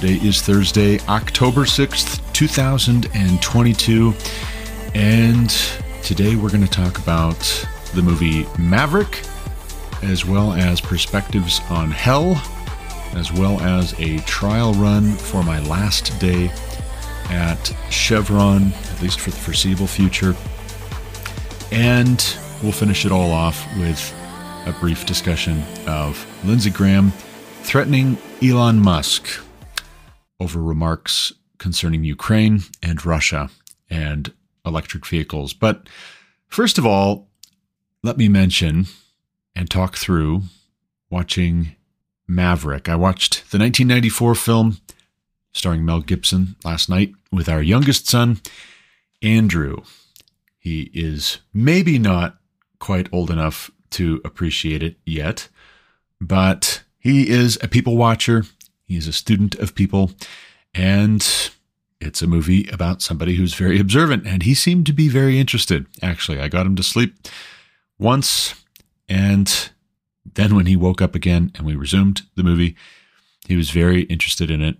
[0.00, 4.14] Today is Thursday, October 6th, 2022.
[4.94, 5.50] And
[6.04, 9.24] today we're going to talk about the movie Maverick,
[10.04, 12.40] as well as perspectives on hell,
[13.14, 16.48] as well as a trial run for my last day
[17.30, 20.36] at Chevron, at least for the foreseeable future.
[21.72, 22.24] And
[22.62, 24.14] we'll finish it all off with
[24.64, 27.10] a brief discussion of Lindsey Graham
[27.62, 29.40] threatening Elon Musk
[30.40, 33.50] over remarks concerning Ukraine and Russia
[33.90, 34.32] and
[34.64, 35.52] electric vehicles.
[35.52, 35.88] But
[36.46, 37.28] first of all,
[38.02, 38.86] let me mention
[39.54, 40.42] and talk through
[41.10, 41.74] watching
[42.28, 42.88] Maverick.
[42.88, 44.78] I watched the 1994 film
[45.52, 48.40] starring Mel Gibson last night with our youngest son,
[49.22, 49.78] Andrew.
[50.58, 52.38] He is maybe not
[52.78, 55.48] quite old enough to appreciate it yet,
[56.20, 58.44] but he is a people watcher.
[58.88, 60.12] He is a student of people,
[60.74, 61.22] and
[62.00, 65.86] it's a movie about somebody who's very observant, and he seemed to be very interested.
[66.02, 67.14] Actually, I got him to sleep
[67.98, 68.54] once,
[69.08, 69.70] and
[70.24, 72.76] then when he woke up again and we resumed the movie,
[73.46, 74.78] he was very interested in it.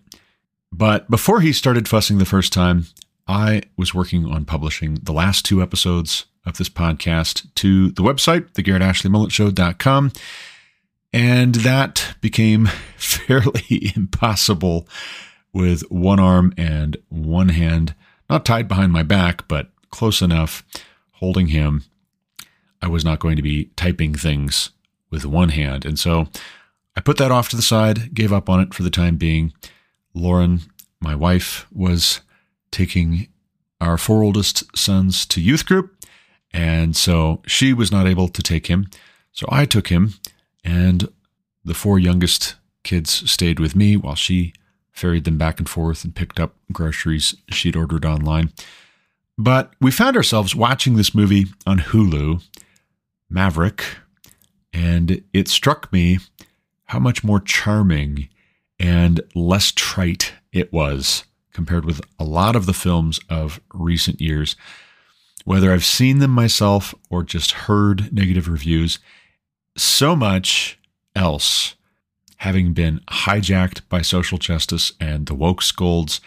[0.72, 2.86] But before he started fussing the first time,
[3.26, 8.52] I was working on publishing the last two episodes of this podcast to the website,
[8.52, 10.12] thegarrettashleymulletshow.com.
[11.12, 14.88] And that became fairly impossible
[15.52, 17.94] with one arm and one hand,
[18.28, 20.62] not tied behind my back, but close enough,
[21.12, 21.84] holding him.
[22.80, 24.70] I was not going to be typing things
[25.10, 25.84] with one hand.
[25.84, 26.28] And so
[26.96, 29.52] I put that off to the side, gave up on it for the time being.
[30.14, 30.60] Lauren,
[31.00, 32.20] my wife, was
[32.70, 33.28] taking
[33.80, 35.94] our four oldest sons to youth group.
[36.52, 38.88] And so she was not able to take him.
[39.32, 40.14] So I took him,
[40.64, 41.08] and
[41.64, 44.52] the four youngest kids stayed with me while she
[44.92, 48.52] ferried them back and forth and picked up groceries she'd ordered online.
[49.36, 52.42] But we found ourselves watching this movie on Hulu,
[53.30, 53.84] Maverick,
[54.72, 56.18] and it struck me
[56.86, 58.28] how much more charming
[58.80, 64.56] and less trite it was compared with a lot of the films of recent years.
[65.44, 68.98] Whether I've seen them myself or just heard negative reviews,
[69.78, 70.78] so much
[71.14, 71.74] else
[72.38, 76.20] having been hijacked by social justice and the woke scolds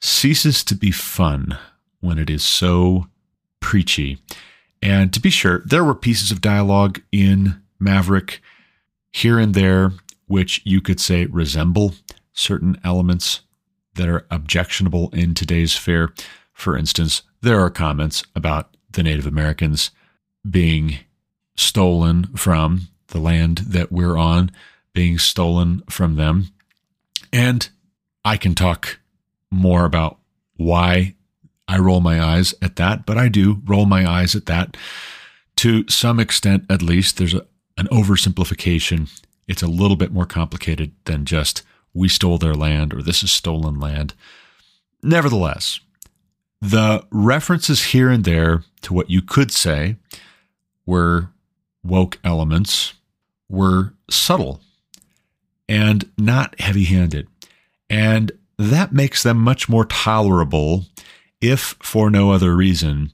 [0.00, 1.58] ceases to be fun
[2.00, 3.06] when it is so
[3.60, 4.18] preachy.
[4.80, 8.40] And to be sure, there were pieces of dialogue in Maverick
[9.12, 9.92] here and there
[10.26, 11.94] which you could say resemble
[12.32, 13.42] certain elements
[13.94, 16.12] that are objectionable in today's fare.
[16.54, 19.90] For instance, there are comments about the Native Americans
[20.48, 21.00] being
[21.56, 24.50] stolen from the land that we're on,
[24.92, 26.48] being stolen from them.
[27.32, 27.68] And
[28.24, 29.00] I can talk
[29.50, 30.18] more about
[30.56, 31.14] why
[31.68, 34.76] I roll my eyes at that, but I do roll my eyes at that
[35.56, 37.16] to some extent, at least.
[37.16, 37.46] There's a,
[37.76, 39.10] an oversimplification.
[39.48, 41.62] It's a little bit more complicated than just
[41.94, 44.14] we stole their land or this is stolen land.
[45.02, 45.80] Nevertheless,
[46.60, 49.96] the references here and there to what you could say
[50.86, 51.31] were
[51.84, 52.94] woke elements
[53.48, 54.60] were subtle
[55.68, 57.28] and not heavy handed.
[57.88, 60.86] And that makes them much more tolerable,
[61.40, 63.12] if for no other reason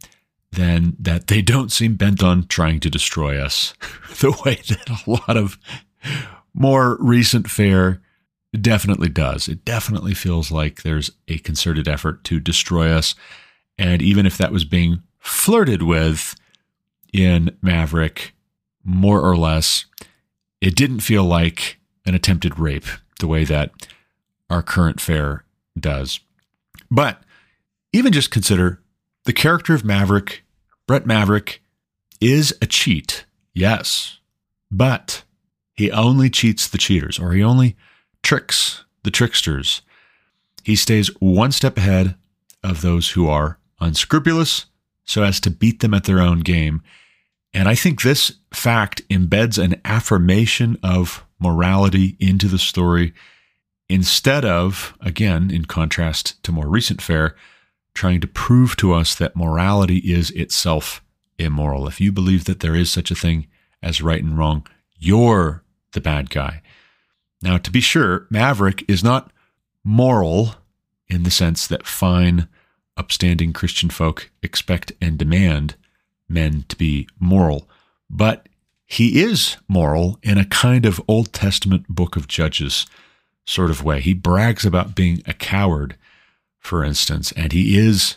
[0.52, 3.74] than that they don't seem bent on trying to destroy us
[4.20, 5.58] the way that a lot of
[6.54, 8.00] more recent fare
[8.58, 9.48] definitely does.
[9.48, 13.14] It definitely feels like there's a concerted effort to destroy us.
[13.78, 16.34] And even if that was being flirted with
[17.12, 18.34] in Maverick,
[18.84, 19.84] more or less,
[20.60, 22.86] it didn't feel like an attempted rape
[23.20, 23.70] the way that
[24.50, 25.44] our current fare
[25.78, 26.20] does.
[26.90, 27.22] But
[27.92, 28.82] even just consider
[29.24, 30.44] the character of Maverick,
[30.86, 31.62] Brett Maverick,
[32.20, 34.18] is a cheat, yes,
[34.70, 35.22] but
[35.74, 37.76] he only cheats the cheaters, or he only
[38.22, 39.82] tricks the tricksters.
[40.64, 42.16] He stays one step ahead
[42.64, 44.66] of those who are unscrupulous
[45.04, 46.82] so as to beat them at their own game.
[47.54, 53.12] And I think this fact embeds an affirmation of morality into the story
[53.88, 57.34] instead of, again, in contrast to more recent fare,
[57.94, 61.02] trying to prove to us that morality is itself
[61.38, 61.88] immoral.
[61.88, 63.46] If you believe that there is such a thing
[63.82, 64.66] as right and wrong,
[64.98, 65.62] you're
[65.92, 66.62] the bad guy.
[67.40, 69.32] Now, to be sure, Maverick is not
[69.84, 70.56] moral
[71.06, 72.48] in the sense that fine,
[72.96, 75.76] upstanding Christian folk expect and demand
[76.28, 77.68] men to be moral,
[78.10, 78.48] but
[78.86, 82.86] he is moral in a kind of Old Testament book of Judges
[83.44, 84.00] sort of way.
[84.00, 85.96] He brags about being a coward,
[86.58, 88.16] for instance, and he is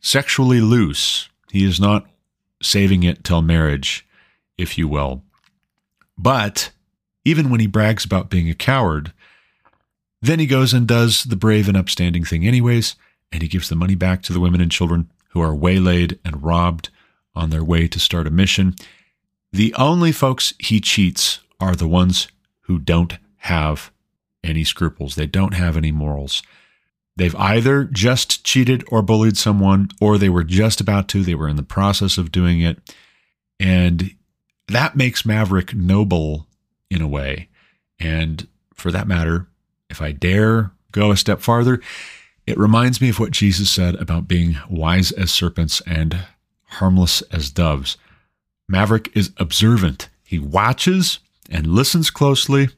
[0.00, 1.28] sexually loose.
[1.50, 2.06] He is not
[2.62, 4.06] saving it till marriage,
[4.56, 5.22] if you will.
[6.16, 6.70] But
[7.24, 9.12] even when he brags about being a coward,
[10.22, 12.96] then he goes and does the brave and upstanding thing anyways,
[13.32, 16.42] and he gives the money back to the women and children who are waylaid and
[16.42, 16.90] robbed
[17.34, 18.74] on their way to start a mission.
[19.52, 22.28] The only folks he cheats are the ones
[22.62, 23.90] who don't have
[24.44, 25.14] any scruples.
[25.14, 26.42] They don't have any morals.
[27.16, 31.22] They've either just cheated or bullied someone, or they were just about to.
[31.22, 32.78] They were in the process of doing it.
[33.58, 34.14] And
[34.68, 36.46] that makes Maverick noble
[36.90, 37.48] in a way.
[37.98, 39.48] And for that matter,
[39.90, 41.80] if I dare go a step farther,
[42.46, 46.24] it reminds me of what Jesus said about being wise as serpents and
[46.64, 47.98] harmless as doves.
[48.70, 50.08] Maverick is observant.
[50.22, 51.18] He watches
[51.50, 52.68] and listens closely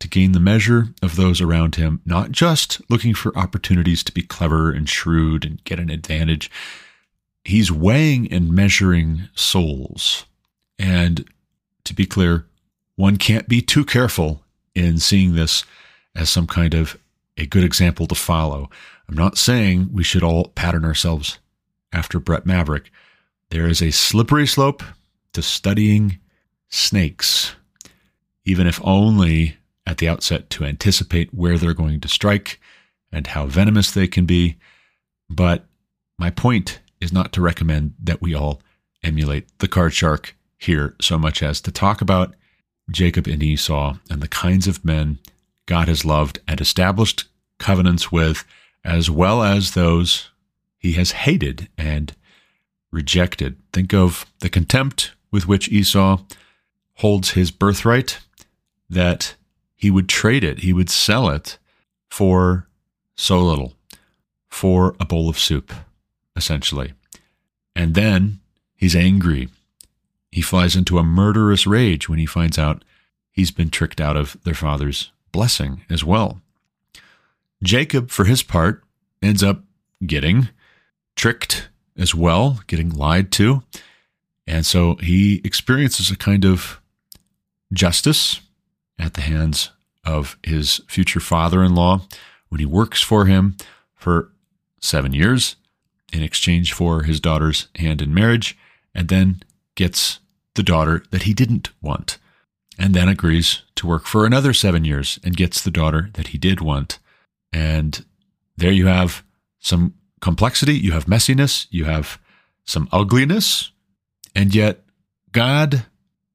[0.00, 4.22] to gain the measure of those around him, not just looking for opportunities to be
[4.22, 6.50] clever and shrewd and get an advantage.
[7.44, 10.24] He's weighing and measuring souls.
[10.78, 11.28] And
[11.84, 12.46] to be clear,
[12.96, 14.42] one can't be too careful
[14.74, 15.64] in seeing this
[16.14, 16.98] as some kind of
[17.36, 18.70] a good example to follow.
[19.06, 21.38] I'm not saying we should all pattern ourselves
[21.92, 22.90] after Brett Maverick.
[23.50, 24.82] There is a slippery slope
[25.36, 26.18] to studying
[26.70, 27.54] snakes,
[28.46, 32.58] even if only at the outset to anticipate where they're going to strike
[33.12, 34.56] and how venomous they can be.
[35.28, 35.66] But
[36.18, 38.62] my point is not to recommend that we all
[39.02, 42.34] emulate the card shark here so much as to talk about
[42.90, 45.18] Jacob and Esau and the kinds of men
[45.66, 47.24] God has loved and established
[47.58, 48.42] covenants with,
[48.82, 50.30] as well as those
[50.78, 52.14] he has hated and
[52.90, 53.58] rejected.
[53.74, 56.18] Think of the contempt with which Esau
[56.94, 58.18] holds his birthright,
[58.88, 59.34] that
[59.74, 61.58] he would trade it, he would sell it
[62.08, 62.66] for
[63.14, 63.74] so little,
[64.48, 65.72] for a bowl of soup,
[66.34, 66.94] essentially.
[67.74, 68.40] And then
[68.76, 69.48] he's angry.
[70.30, 72.84] He flies into a murderous rage when he finds out
[73.30, 76.40] he's been tricked out of their father's blessing as well.
[77.62, 78.82] Jacob, for his part,
[79.22, 79.62] ends up
[80.04, 80.48] getting
[81.14, 83.62] tricked as well, getting lied to.
[84.46, 86.80] And so he experiences a kind of
[87.72, 88.40] justice
[88.98, 89.70] at the hands
[90.04, 92.02] of his future father in law
[92.48, 93.56] when he works for him
[93.94, 94.30] for
[94.80, 95.56] seven years
[96.12, 98.56] in exchange for his daughter's hand in marriage,
[98.94, 99.42] and then
[99.74, 100.20] gets
[100.54, 102.18] the daughter that he didn't want,
[102.78, 106.38] and then agrees to work for another seven years and gets the daughter that he
[106.38, 106.98] did want.
[107.52, 108.04] And
[108.56, 109.24] there you have
[109.58, 112.18] some complexity, you have messiness, you have
[112.64, 113.72] some ugliness,
[114.36, 114.82] and yet
[115.32, 115.86] God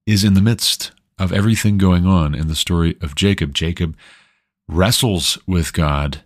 [0.07, 3.53] is in the midst of everything going on in the story of Jacob.
[3.53, 3.95] Jacob
[4.67, 6.23] wrestles with God,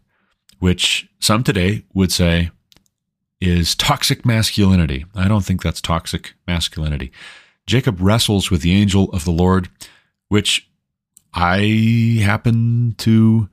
[0.59, 2.49] which some today would say
[3.41, 5.05] is toxic masculinity.
[5.13, 7.11] I don't think that's toxic masculinity.
[7.67, 9.67] Jacob wrestles with the angel of the Lord,
[10.29, 10.69] which
[11.33, 13.49] I happen to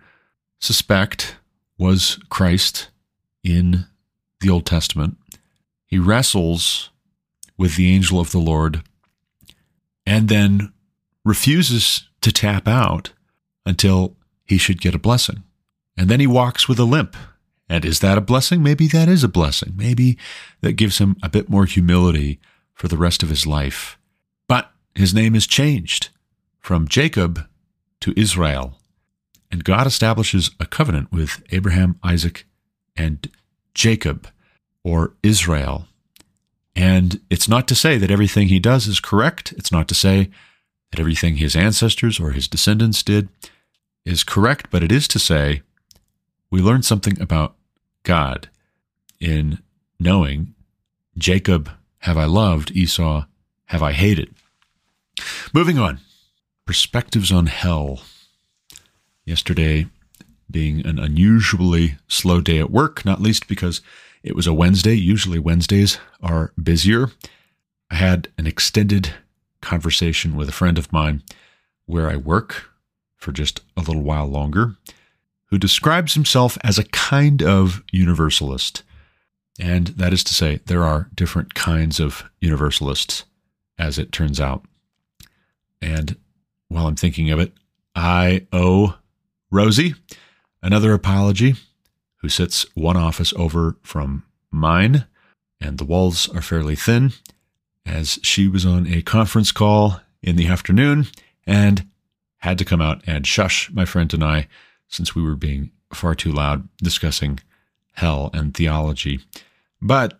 [0.60, 1.38] suspect
[1.76, 2.88] was Christ
[3.42, 3.86] in
[4.40, 5.16] the Old Testament.
[5.86, 6.90] He wrestles
[7.56, 8.82] with the angel of the Lord
[10.06, 10.72] and then
[11.24, 13.12] refuses to tap out
[13.64, 15.42] until he should get a blessing.
[15.96, 17.16] And then he walks with a limp.
[17.68, 18.62] And is that a blessing?
[18.62, 19.74] Maybe that is a blessing.
[19.76, 20.18] Maybe
[20.60, 22.40] that gives him a bit more humility
[22.74, 23.98] for the rest of his life.
[24.48, 26.10] But his name is changed
[26.58, 27.46] from Jacob
[28.00, 28.78] to Israel.
[29.50, 32.46] And God establishes a covenant with Abraham, Isaac,
[32.96, 33.30] and
[33.74, 34.28] Jacob,
[34.82, 35.86] or Israel.
[36.74, 39.52] And it's not to say that everything he does is correct.
[39.56, 40.30] It's not to say
[40.90, 43.28] that everything his ancestors or his descendants did
[44.04, 45.62] is correct, but it is to say
[46.50, 47.54] we learn something about
[48.02, 48.48] God
[49.20, 49.58] in
[50.00, 50.54] knowing
[51.16, 53.26] Jacob have I loved, Esau
[53.66, 54.34] have I hated.
[55.54, 56.00] Moving on,
[56.66, 58.02] perspectives on hell.
[59.24, 59.86] Yesterday
[60.50, 63.80] being an unusually slow day at work, not least because
[64.22, 64.94] it was a Wednesday.
[64.94, 67.08] Usually Wednesdays are busier.
[67.90, 69.14] I had an extended
[69.60, 71.22] conversation with a friend of mine
[71.86, 72.70] where I work
[73.16, 74.76] for just a little while longer,
[75.46, 78.82] who describes himself as a kind of universalist.
[79.60, 83.24] And that is to say, there are different kinds of universalists,
[83.78, 84.64] as it turns out.
[85.80, 86.16] And
[86.68, 87.52] while I'm thinking of it,
[87.94, 88.96] I owe
[89.50, 89.94] Rosie
[90.62, 91.56] another apology,
[92.22, 95.06] who sits one office over from mine,
[95.60, 97.12] and the walls are fairly thin,
[97.84, 101.06] as she was on a conference call in the afternoon
[101.46, 101.86] and
[102.38, 104.46] had to come out and shush my friend and I
[104.88, 107.40] since we were being far too loud discussing
[107.94, 109.20] hell and theology.
[109.80, 110.18] But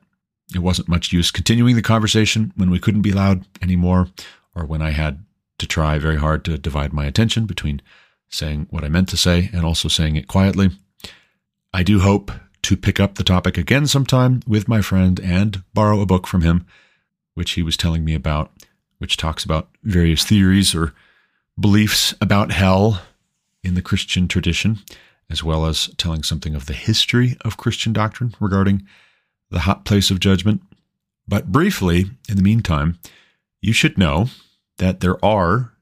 [0.55, 4.09] it wasn't much use continuing the conversation when we couldn't be loud anymore,
[4.55, 5.25] or when I had
[5.59, 7.81] to try very hard to divide my attention between
[8.29, 10.71] saying what I meant to say and also saying it quietly.
[11.75, 12.31] I do hope
[12.63, 16.43] to pick up the topic again sometime with my friend and borrow a book from
[16.43, 16.67] him,
[17.35, 18.53] which he was telling me about,
[18.99, 20.93] which talks about various theories or
[21.59, 23.01] beliefs about hell
[23.65, 24.81] in the Christian tradition,
[25.31, 28.87] as well as telling something of the history of Christian doctrine regarding
[29.51, 30.61] the hot place of judgment.
[31.27, 32.99] But briefly, in the meantime,
[33.63, 34.27] you should know
[34.77, 35.73] that there are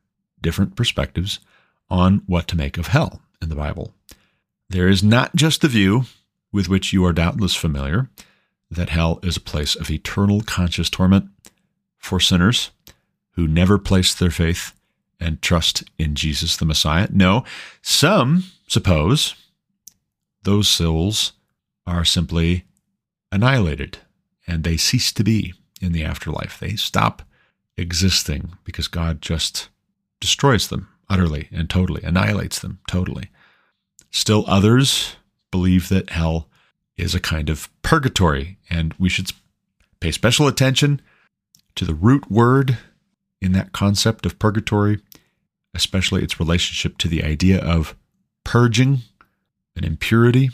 [0.41, 1.41] different perspectives
[1.89, 3.93] on what to make of hell in the Bible.
[4.71, 6.05] There is not just the view
[6.53, 8.09] with which you are doubtless familiar
[8.71, 11.29] that hell is a place of eternal conscious torment
[11.99, 12.71] for sinners
[13.33, 14.73] who never place their faith
[15.19, 17.09] and trust in Jesus the Messiah.
[17.11, 17.45] No,
[17.83, 19.35] some suppose
[20.45, 21.33] those souls
[21.85, 22.63] are simply
[23.33, 23.99] annihilated
[24.47, 26.61] and they cease to be in the afterlife.
[26.61, 27.23] They stop
[27.77, 29.69] existing because God just
[30.21, 33.31] destroys them utterly and totally, annihilates them totally.
[34.11, 35.17] Still, others
[35.51, 36.49] believe that hell
[36.97, 39.31] is a kind of purgatory, and we should
[40.01, 41.01] pay special attention
[41.77, 42.79] to the root word
[43.41, 45.01] in that concept of purgatory,
[45.75, 47.95] especially its relationship to the idea of
[48.45, 49.01] purging
[49.77, 50.51] an impurity.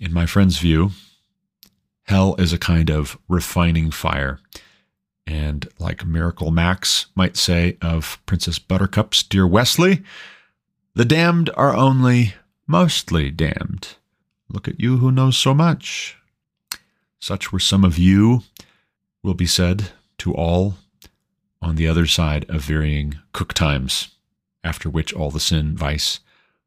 [0.00, 0.90] In my friend's view,
[2.04, 4.40] hell is a kind of refining fire.
[5.26, 10.02] And like Miracle Max might say of Princess Buttercup's Dear Wesley,
[10.94, 12.34] the damned are only
[12.66, 13.96] mostly damned.
[14.48, 16.16] Look at you who knows so much.
[17.20, 18.42] Such were some of you,
[19.22, 20.74] will be said to all
[21.60, 24.08] on the other side of varying cook times,
[24.64, 26.20] after which all the sin, vice,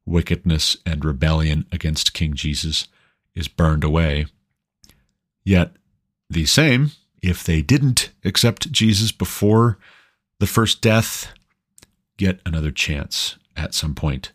[0.06, 2.88] wickedness, and rebellion against King Jesus
[3.36, 4.28] is burned away.
[5.44, 5.74] Yet
[6.30, 6.92] the same
[7.22, 9.78] if they didn't accept Jesus before
[10.40, 11.34] the first death,
[12.18, 14.32] get another chance at some point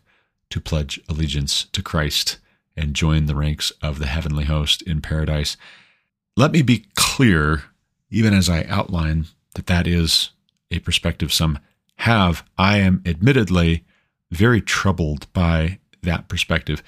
[0.49, 2.37] to pledge allegiance to Christ
[2.75, 5.57] and join the ranks of the heavenly host in paradise.
[6.37, 7.63] Let me be clear,
[8.09, 9.25] even as I outline
[9.55, 10.31] that that is
[10.69, 11.59] a perspective some
[11.97, 12.43] have.
[12.57, 13.85] I am admittedly
[14.31, 16.81] very troubled by that perspective.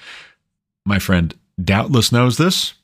[0.84, 2.74] My friend doubtless knows this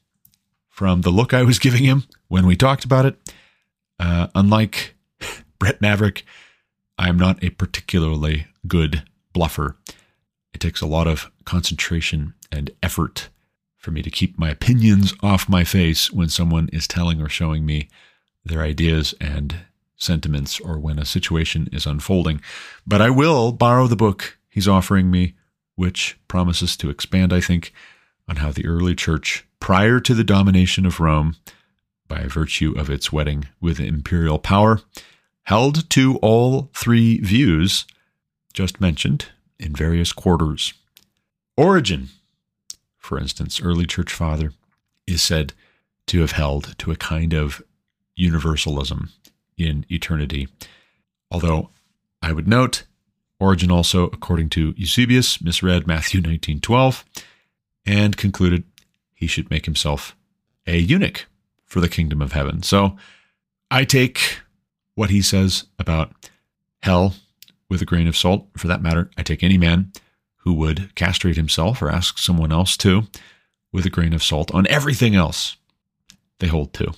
[0.68, 3.34] from the look I was giving him when we talked about it.
[3.98, 4.94] Uh, unlike
[5.58, 6.24] Brett Maverick,
[6.98, 9.76] I am not a particularly good bluffer.
[10.52, 13.28] It takes a lot of concentration and effort
[13.76, 17.64] for me to keep my opinions off my face when someone is telling or showing
[17.64, 17.88] me
[18.44, 19.56] their ideas and
[19.96, 22.40] sentiments or when a situation is unfolding.
[22.86, 25.34] But I will borrow the book he's offering me,
[25.76, 27.72] which promises to expand, I think,
[28.28, 31.36] on how the early church, prior to the domination of Rome,
[32.06, 34.80] by virtue of its wedding with imperial power,
[35.44, 37.86] held to all three views
[38.52, 39.26] just mentioned
[39.58, 40.74] in various quarters.
[41.56, 42.08] Origen,
[42.98, 44.52] for instance, early church father,
[45.06, 45.52] is said
[46.06, 47.62] to have held to a kind of
[48.14, 49.10] universalism
[49.56, 50.48] in eternity.
[51.30, 51.70] Although
[52.22, 52.84] I would note,
[53.38, 57.04] Origen also, according to Eusebius, misread Matthew 19:12
[57.86, 58.64] and concluded
[59.14, 60.14] he should make himself
[60.66, 61.26] a eunuch
[61.64, 62.62] for the kingdom of heaven.
[62.62, 62.96] So
[63.70, 64.40] I take
[64.94, 66.12] what he says about
[66.82, 67.14] hell
[67.70, 68.48] with a grain of salt.
[68.56, 69.92] For that matter, I take any man
[70.38, 73.04] who would castrate himself or ask someone else to
[73.72, 75.56] with a grain of salt on everything else
[76.40, 76.92] they hold to.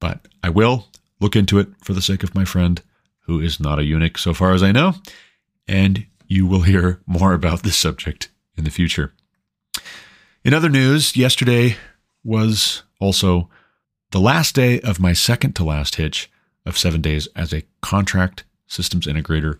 [0.00, 0.88] But I will
[1.20, 2.82] look into it for the sake of my friend,
[3.20, 4.94] who is not a eunuch so far as I know,
[5.68, 9.12] and you will hear more about this subject in the future.
[10.42, 11.76] In other news, yesterday
[12.24, 13.48] was also
[14.10, 16.30] the last day of my second to last hitch
[16.64, 19.58] of seven days as a contract systems integrator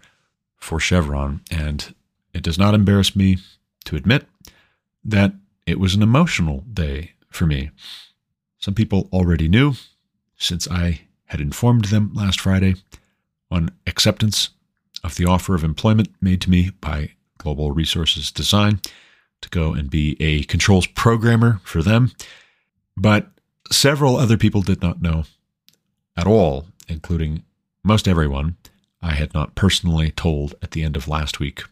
[0.56, 1.42] for Chevron.
[1.50, 1.94] And
[2.32, 3.38] it does not embarrass me
[3.84, 4.26] to admit
[5.04, 5.34] that
[5.66, 7.70] it was an emotional day for me.
[8.58, 9.74] Some people already knew
[10.36, 12.76] since I had informed them last Friday
[13.50, 14.50] on acceptance
[15.02, 18.80] of the offer of employment made to me by Global Resources Design,
[19.40, 22.12] to go and be a controls programmer for them.
[22.96, 23.28] But
[23.70, 25.24] several other people did not know
[26.16, 27.44] at all, including
[27.82, 28.56] most everyone
[29.02, 31.62] I had not personally told at the end of last week.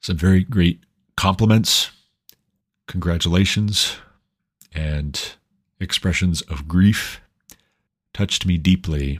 [0.00, 0.80] Some very great
[1.16, 1.90] compliments,
[2.86, 3.96] congratulations,
[4.72, 5.34] and
[5.80, 7.20] expressions of grief
[8.14, 9.18] touched me deeply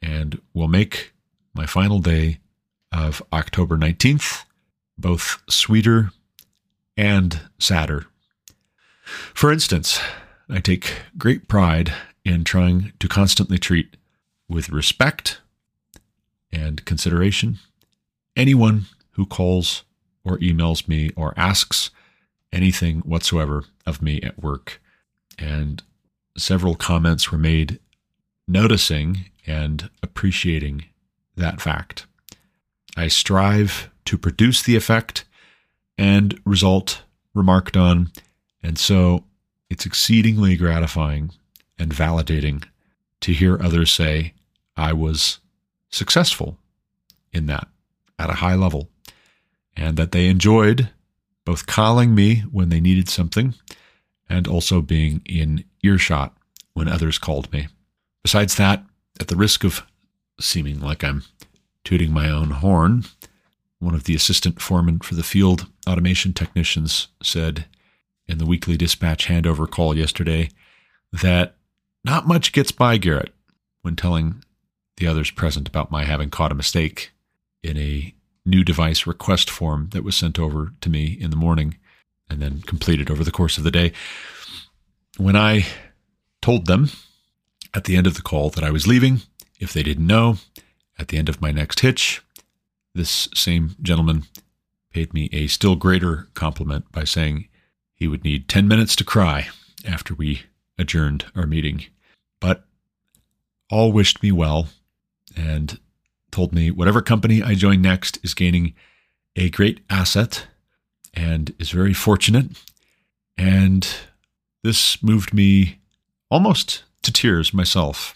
[0.00, 1.12] and will make
[1.54, 2.38] my final day
[2.90, 4.44] of October 19th
[4.96, 6.10] both sweeter
[6.96, 8.06] and sadder.
[9.34, 10.00] For instance,
[10.48, 11.92] I take great pride
[12.24, 13.96] in trying to constantly treat
[14.48, 15.40] with respect
[16.54, 17.58] and consideration
[18.36, 19.84] anyone who calls
[20.24, 21.90] or emails me or asks
[22.52, 24.80] anything whatsoever of me at work.
[25.38, 25.82] And
[26.36, 27.78] several comments were made
[28.46, 30.84] noticing and appreciating
[31.36, 32.06] that fact.
[32.96, 35.24] I strive to produce the effect
[35.98, 37.02] and result
[37.34, 38.10] remarked on,
[38.62, 39.24] and so
[39.68, 41.30] it's exceedingly gratifying
[41.78, 42.64] and validating
[43.20, 44.34] to hear others say,
[44.76, 45.38] I was
[45.94, 46.58] successful
[47.32, 47.68] in that
[48.18, 48.90] at a high level,
[49.76, 50.90] and that they enjoyed
[51.44, 53.54] both calling me when they needed something
[54.28, 56.34] and also being in earshot
[56.72, 57.68] when others called me.
[58.22, 58.84] Besides that,
[59.20, 59.82] at the risk of
[60.40, 61.24] seeming like I'm
[61.84, 63.04] tooting my own horn,
[63.78, 67.66] one of the assistant foremen for the field automation technicians said
[68.26, 70.48] in the weekly dispatch handover call yesterday
[71.12, 71.56] that
[72.02, 73.34] not much gets by Garrett
[73.82, 74.42] when telling
[74.96, 77.12] the others present about my having caught a mistake
[77.62, 78.14] in a
[78.46, 81.76] new device request form that was sent over to me in the morning
[82.28, 83.92] and then completed over the course of the day.
[85.16, 85.66] When I
[86.42, 86.90] told them
[87.72, 89.22] at the end of the call that I was leaving,
[89.58, 90.38] if they didn't know,
[90.98, 92.22] at the end of my next hitch,
[92.94, 94.24] this same gentleman
[94.92, 97.48] paid me a still greater compliment by saying
[97.94, 99.48] he would need 10 minutes to cry
[99.86, 100.42] after we
[100.78, 101.86] adjourned our meeting.
[102.40, 102.64] But
[103.70, 104.68] all wished me well
[105.36, 105.78] and
[106.30, 108.74] told me whatever company I join next is gaining
[109.36, 110.46] a great asset
[111.12, 112.50] and is very fortunate.
[113.36, 113.86] And
[114.62, 115.78] this moved me
[116.30, 118.14] almost to tears myself.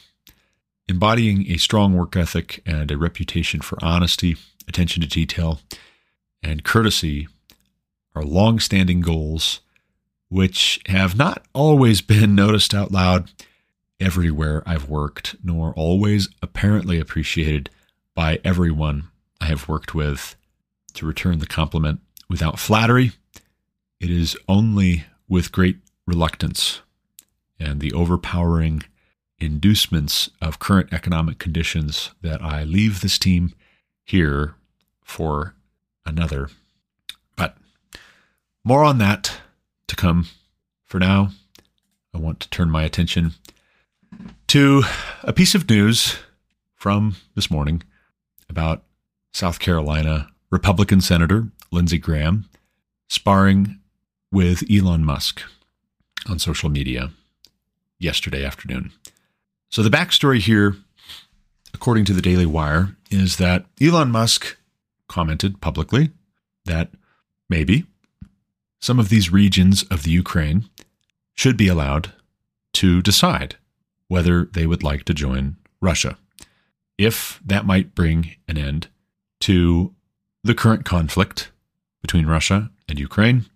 [0.89, 5.61] Embodying a strong work ethic and a reputation for honesty, attention to detail,
[6.43, 7.29] and courtesy
[8.15, 9.61] are long standing goals
[10.31, 13.31] which have not always been noticed out loud
[14.01, 17.71] everywhere I've worked, nor always apparently appreciated
[18.15, 19.09] by everyone
[19.41, 20.37] I have worked with.
[20.95, 23.13] To return the compliment without flattery,
[24.01, 26.81] it is only with great reluctance
[27.61, 28.83] and the overpowering
[29.39, 33.55] inducements of current economic conditions that I leave this team
[34.05, 34.55] here
[35.03, 35.55] for
[36.05, 36.51] another.
[37.37, 37.57] But
[38.65, 39.41] more on that
[39.87, 40.29] to come.
[40.85, 41.31] For now,
[42.15, 43.35] I want to turn my attention
[44.49, 44.83] to
[45.23, 46.17] a piece of news
[46.75, 47.83] from this morning
[48.49, 48.83] about
[49.31, 52.49] South Carolina Republican Senator Lindsey Graham
[53.11, 53.79] sparring
[54.33, 55.43] with Elon Musk
[56.29, 57.11] on social media
[57.99, 58.91] yesterday afternoon.
[59.71, 60.77] So, the backstory here,
[61.75, 64.57] according to the Daily Wire, is that Elon Musk
[65.09, 66.11] commented publicly
[66.65, 66.91] that
[67.51, 67.85] maybe
[68.81, 70.71] some of these regions of the Ukraine
[71.35, 72.13] should be allowed
[72.73, 73.57] to decide
[74.09, 76.19] whether they would like to join Russia,
[76.97, 78.89] if that might bring an end
[79.41, 79.95] to
[80.43, 81.51] the current conflict
[82.03, 83.47] between Russia and Ukraine,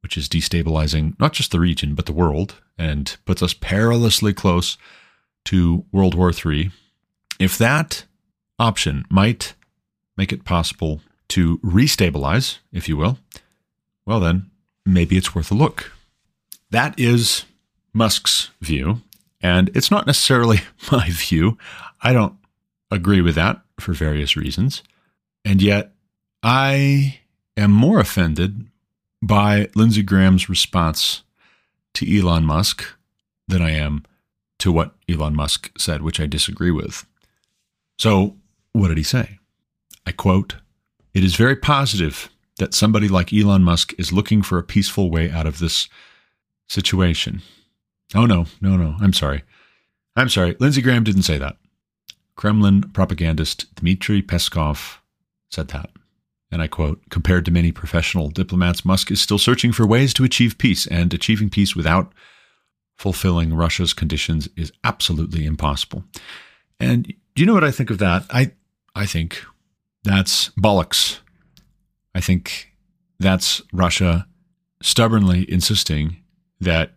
[0.00, 4.76] which is destabilizing not just the region, but the world, and puts us perilously close
[5.44, 6.70] to World War III,
[7.38, 8.04] if that
[8.58, 9.54] option might
[10.16, 13.18] make it possible to restabilize, if you will,
[14.06, 14.50] well, then
[14.84, 15.92] maybe it's worth a look.
[16.70, 17.44] That is
[17.92, 19.02] Musk's view,
[19.42, 20.60] and it's not necessarily
[20.92, 21.58] my view.
[22.02, 22.34] I don't
[22.90, 24.82] agree with that for various reasons.
[25.44, 25.92] And yet,
[26.42, 27.20] I
[27.56, 28.66] am more offended
[29.22, 31.22] by Lindsey Graham's response
[31.94, 32.84] to Elon Musk
[33.48, 34.04] than I am
[34.58, 37.04] to what Elon Musk said, which I disagree with.
[37.98, 38.36] So,
[38.72, 39.38] what did he say?
[40.06, 40.56] I quote,
[41.14, 45.30] It is very positive that somebody like Elon Musk is looking for a peaceful way
[45.30, 45.88] out of this
[46.68, 47.42] situation.
[48.14, 48.96] Oh, no, no, no.
[49.00, 49.42] I'm sorry.
[50.16, 50.56] I'm sorry.
[50.58, 51.56] Lindsey Graham didn't say that.
[52.36, 54.98] Kremlin propagandist Dmitry Peskov
[55.50, 55.90] said that.
[56.50, 60.24] And I quote Compared to many professional diplomats, Musk is still searching for ways to
[60.24, 62.12] achieve peace, and achieving peace without
[62.98, 66.04] fulfilling Russia's conditions is absolutely impossible.
[66.78, 68.24] And do you know what I think of that?
[68.30, 68.52] I,
[68.94, 69.42] I think
[70.04, 71.20] that's bollocks.
[72.14, 72.72] I think
[73.18, 74.26] that's Russia
[74.82, 76.18] stubbornly insisting
[76.60, 76.92] that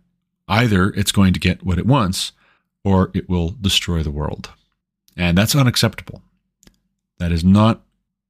[0.47, 2.31] either it's going to get what it wants
[2.83, 4.51] or it will destroy the world.
[5.17, 6.21] And that's unacceptable.
[7.17, 7.83] That is not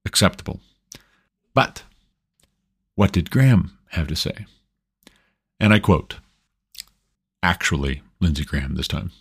[0.05, 0.59] acceptable.
[1.53, 1.83] But
[2.95, 4.45] what did Graham have to say?
[5.59, 6.17] And I quote,
[7.41, 9.11] actually, Lindsey Graham this time.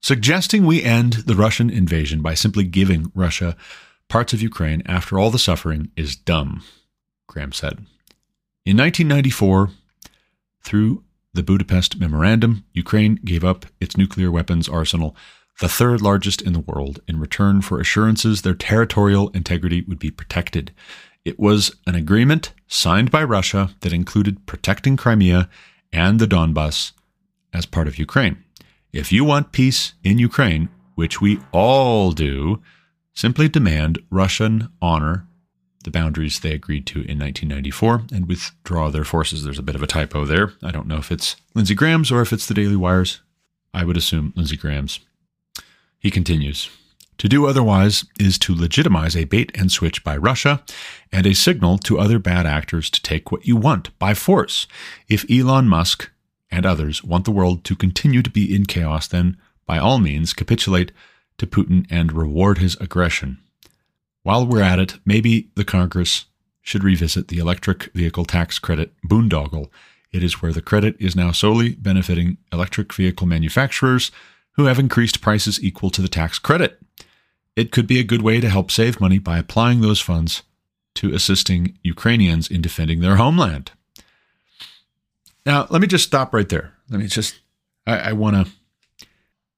[0.00, 3.56] Suggesting we end the Russian invasion by simply giving Russia
[4.08, 6.62] parts of Ukraine after all the suffering is dumb,
[7.26, 7.78] Graham said.
[8.64, 9.70] In 1994,
[10.62, 11.02] through
[11.34, 15.14] the Budapest Memorandum, Ukraine gave up its nuclear weapons arsenal,
[15.60, 20.10] the third largest in the world, in return for assurances their territorial integrity would be
[20.10, 20.72] protected.
[21.24, 25.48] It was an agreement signed by Russia that included protecting Crimea
[25.92, 26.92] and the Donbass
[27.52, 28.42] as part of Ukraine.
[28.92, 32.62] If you want peace in Ukraine, which we all do,
[33.14, 35.27] simply demand Russian honor
[35.88, 39.42] the boundaries they agreed to in 1994 and withdraw their forces.
[39.42, 40.52] There's a bit of a typo there.
[40.62, 43.22] I don't know if it's Lindsey Graham's or if it's the Daily Wire's.
[43.72, 45.00] I would assume Lindsey Graham's.
[45.98, 46.68] He continues
[47.16, 50.62] To do otherwise is to legitimize a bait and switch by Russia
[51.10, 54.66] and a signal to other bad actors to take what you want by force.
[55.08, 56.10] If Elon Musk
[56.50, 60.34] and others want the world to continue to be in chaos, then by all means
[60.34, 60.92] capitulate
[61.38, 63.38] to Putin and reward his aggression.
[64.22, 66.26] While we're at it, maybe the Congress
[66.62, 69.70] should revisit the electric vehicle tax credit boondoggle.
[70.12, 74.10] It is where the credit is now solely benefiting electric vehicle manufacturers
[74.52, 76.80] who have increased prices equal to the tax credit.
[77.56, 80.42] It could be a good way to help save money by applying those funds
[80.94, 83.70] to assisting Ukrainians in defending their homeland.
[85.46, 86.74] Now, let me just stop right there.
[86.90, 87.40] Let me just,
[87.86, 88.52] I, I want to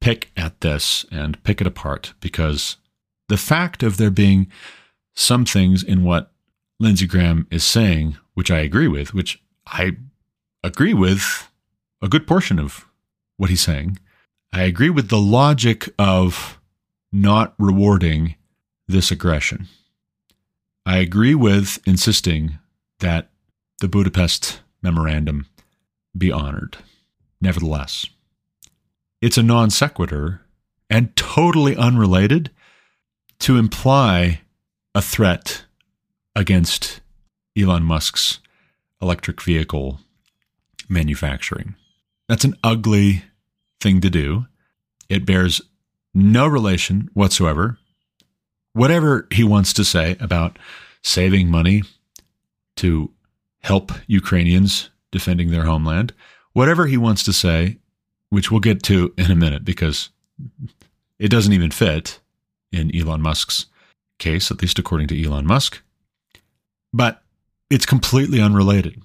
[0.01, 2.77] pick at this and pick it apart because
[3.31, 4.51] the fact of there being
[5.15, 6.33] some things in what
[6.81, 9.97] Lindsey Graham is saying, which I agree with, which I
[10.65, 11.49] agree with
[12.03, 12.87] a good portion of
[13.37, 13.99] what he's saying.
[14.53, 16.59] I agree with the logic of
[17.13, 18.35] not rewarding
[18.89, 19.69] this aggression.
[20.85, 22.59] I agree with insisting
[22.99, 23.31] that
[23.81, 25.47] the Budapest Memorandum
[26.19, 26.79] be honored.
[27.41, 28.07] Nevertheless,
[29.23, 30.41] it's a non sequitur
[30.89, 32.51] and totally unrelated
[33.41, 34.43] to imply
[34.95, 35.65] a threat
[36.37, 37.01] against
[37.57, 38.41] Elon Musk's
[39.03, 40.01] electric vehicle
[40.89, 41.75] manufacturing.
[42.29, 43.25] That's an ugly
[43.81, 44.47] thing to do.
[45.09, 45.61] It bears
[46.15, 47.79] no relation whatsoever.
[48.73, 50.59] Whatever he wants to say about
[51.03, 51.83] saving money
[52.77, 53.11] to
[53.61, 56.13] help Ukrainians defending their homeland.
[56.53, 57.79] Whatever he wants to say,
[58.29, 60.11] which we'll get to in a minute because
[61.19, 62.21] it doesn't even fit
[62.73, 63.67] in Elon Musk's
[64.19, 65.81] case, at least according to Elon Musk.
[66.93, 67.23] But
[67.69, 69.01] it's completely unrelated.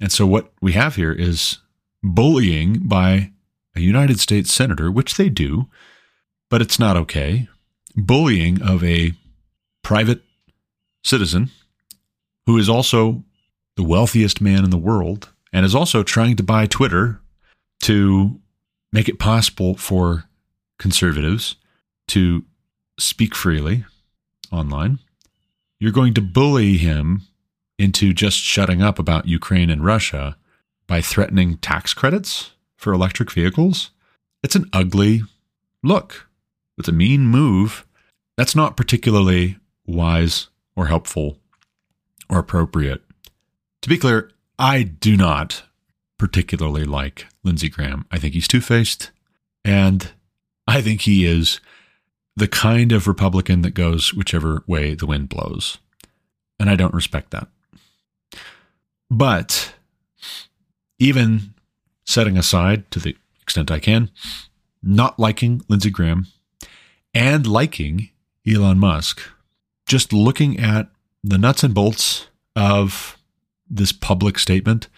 [0.00, 1.58] And so what we have here is
[2.02, 3.30] bullying by
[3.76, 5.68] a United States senator, which they do,
[6.50, 7.48] but it's not okay.
[7.94, 9.12] Bullying of a
[9.82, 10.22] private
[11.04, 11.50] citizen
[12.46, 13.22] who is also
[13.76, 17.20] the wealthiest man in the world and is also trying to buy Twitter
[17.82, 18.40] to
[18.92, 20.24] make it possible for
[20.78, 21.56] conservatives
[22.08, 22.44] to
[23.02, 23.84] speak freely
[24.50, 24.98] online.
[25.78, 27.22] You're going to bully him
[27.78, 30.36] into just shutting up about Ukraine and Russia
[30.86, 33.90] by threatening tax credits for electric vehicles.
[34.42, 35.22] It's an ugly
[35.82, 36.28] look.
[36.78, 37.86] It's a mean move.
[38.36, 41.38] That's not particularly wise or helpful
[42.28, 43.02] or appropriate.
[43.82, 45.64] To be clear, I do not
[46.18, 48.06] particularly like Lindsey Graham.
[48.10, 49.10] I think he's two faced,
[49.64, 50.12] and
[50.68, 51.60] I think he is
[52.36, 55.78] the kind of Republican that goes whichever way the wind blows.
[56.58, 57.48] And I don't respect that.
[59.10, 59.74] But
[60.98, 61.54] even
[62.04, 64.10] setting aside to the extent I can,
[64.82, 66.26] not liking Lindsey Graham
[67.14, 68.10] and liking
[68.46, 69.20] Elon Musk,
[69.86, 70.88] just looking at
[71.22, 73.18] the nuts and bolts of
[73.68, 74.88] this public statement,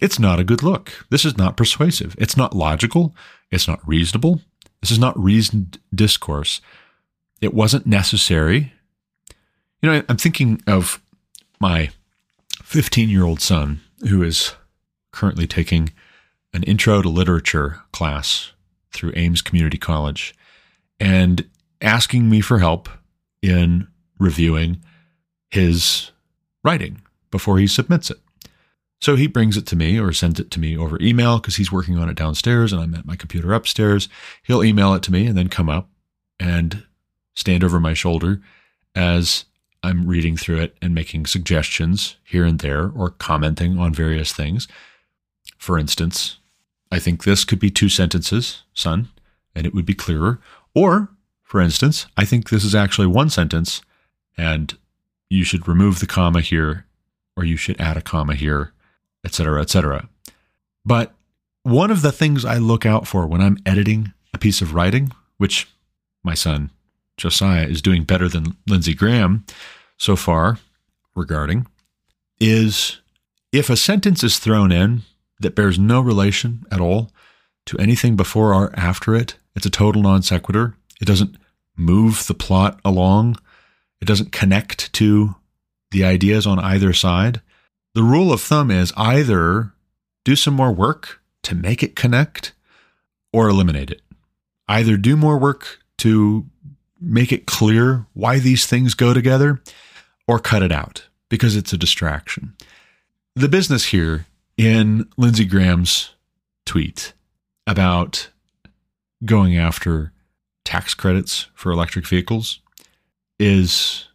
[0.00, 1.06] it's not a good look.
[1.10, 2.14] This is not persuasive.
[2.18, 3.14] It's not logical.
[3.50, 4.40] It's not reasonable.
[4.80, 6.60] This is not reasoned discourse.
[7.40, 8.72] It wasn't necessary.
[9.82, 11.00] You know, I'm thinking of
[11.60, 11.90] my
[12.62, 14.54] 15 year old son who is
[15.12, 15.92] currently taking
[16.52, 18.52] an intro to literature class
[18.92, 20.34] through Aims Community College
[20.98, 21.48] and
[21.80, 22.88] asking me for help
[23.42, 23.88] in
[24.18, 24.82] reviewing
[25.50, 26.10] his
[26.62, 28.18] writing before he submits it.
[29.00, 31.72] So he brings it to me or sends it to me over email because he's
[31.72, 34.08] working on it downstairs and I'm at my computer upstairs.
[34.42, 35.88] He'll email it to me and then come up
[36.38, 36.84] and
[37.34, 38.40] stand over my shoulder
[38.94, 39.46] as
[39.82, 44.68] I'm reading through it and making suggestions here and there or commenting on various things.
[45.56, 46.36] For instance,
[46.92, 49.08] I think this could be two sentences, son,
[49.54, 50.40] and it would be clearer.
[50.74, 51.08] Or,
[51.42, 53.80] for instance, I think this is actually one sentence
[54.36, 54.76] and
[55.30, 56.86] you should remove the comma here
[57.36, 58.72] or you should add a comma here,
[59.24, 60.08] etc., etc.
[60.84, 61.14] But
[61.62, 65.12] one of the things I look out for when I'm editing a piece of writing,
[65.36, 65.68] which
[66.22, 66.70] my son
[67.16, 69.44] Josiah is doing better than Lindsey Graham
[69.98, 70.58] so far
[71.14, 71.66] regarding,
[72.40, 73.00] is
[73.52, 75.02] if a sentence is thrown in
[75.40, 77.10] that bears no relation at all
[77.66, 80.76] to anything before or after it, it's a total non sequitur.
[81.00, 81.36] It doesn't
[81.76, 83.36] move the plot along,
[84.00, 85.34] it doesn't connect to
[85.90, 87.40] the ideas on either side.
[87.94, 89.72] The rule of thumb is either
[90.24, 92.52] do some more work to make it connect
[93.32, 94.02] or eliminate it.
[94.68, 96.46] Either do more work to
[97.00, 99.60] make it clear why these things go together
[100.28, 102.54] or cut it out because it's a distraction.
[103.34, 104.26] The business here
[104.56, 106.10] in Lindsey Graham's
[106.66, 107.12] tweet
[107.66, 108.28] about
[109.24, 110.12] going after
[110.64, 112.60] tax credits for electric vehicles
[113.38, 114.06] is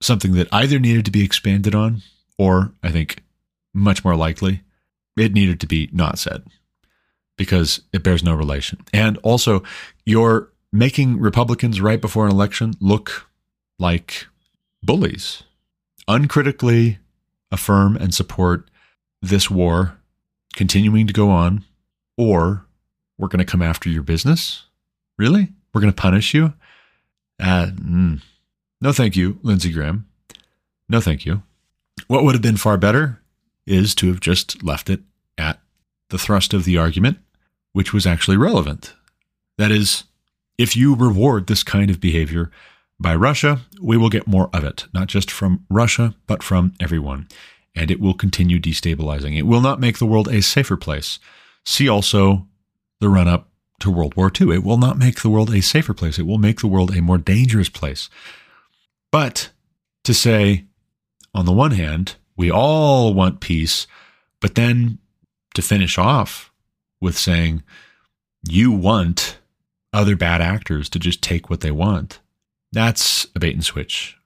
[0.00, 2.02] something that either needed to be expanded on
[2.40, 3.22] or I think
[3.74, 4.62] much more likely
[5.14, 6.42] it needed to be not said
[7.36, 8.78] because it bears no relation.
[8.94, 9.62] And also,
[10.06, 13.28] you're making Republicans right before an election look
[13.78, 14.26] like
[14.82, 15.42] bullies,
[16.08, 16.98] uncritically
[17.52, 18.70] affirm and support
[19.20, 19.98] this war
[20.56, 21.66] continuing to go on,
[22.16, 22.64] or
[23.18, 24.64] we're going to come after your business?
[25.18, 25.48] Really?
[25.74, 26.54] We're going to punish you?
[27.38, 28.22] Uh, mm.
[28.80, 30.06] No, thank you, Lindsey Graham.
[30.88, 31.42] No, thank you.
[32.06, 33.20] What would have been far better
[33.66, 35.00] is to have just left it
[35.38, 35.60] at
[36.08, 37.18] the thrust of the argument,
[37.72, 38.94] which was actually relevant.
[39.58, 40.04] That is,
[40.58, 42.50] if you reward this kind of behavior
[42.98, 47.28] by Russia, we will get more of it, not just from Russia, but from everyone.
[47.74, 49.38] And it will continue destabilizing.
[49.38, 51.18] It will not make the world a safer place.
[51.64, 52.46] See also
[53.00, 53.48] the run up
[53.80, 54.54] to World War II.
[54.54, 56.18] It will not make the world a safer place.
[56.18, 58.10] It will make the world a more dangerous place.
[59.10, 59.50] But
[60.04, 60.66] to say,
[61.34, 63.86] on the one hand, we all want peace,
[64.40, 64.98] but then
[65.54, 66.52] to finish off
[67.00, 67.62] with saying,
[68.48, 69.38] you want
[69.92, 72.20] other bad actors to just take what they want,
[72.72, 74.16] that's a bait and switch.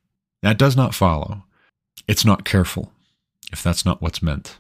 [0.42, 1.44] That does not follow.
[2.06, 2.92] It's not careful
[3.52, 4.58] if that's not what's meant.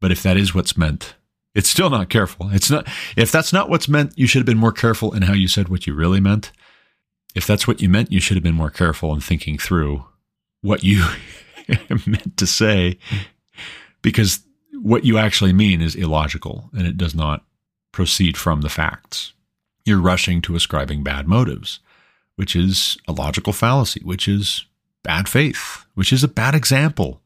[0.00, 1.14] But if that is what's meant,
[1.54, 2.50] it's still not careful.
[2.50, 5.32] It's not if that's not what's meant, you should have been more careful in how
[5.32, 6.52] you said what you really meant.
[7.34, 10.04] If that's what you meant, you should have been more careful in thinking through
[10.60, 11.04] what you
[12.06, 12.98] meant to say
[14.02, 14.40] because
[14.82, 17.44] what you actually mean is illogical and it does not
[17.92, 19.32] proceed from the facts.
[19.84, 21.80] You're rushing to ascribing bad motives,
[22.36, 24.66] which is a logical fallacy, which is
[25.02, 27.20] bad faith, which is a bad example.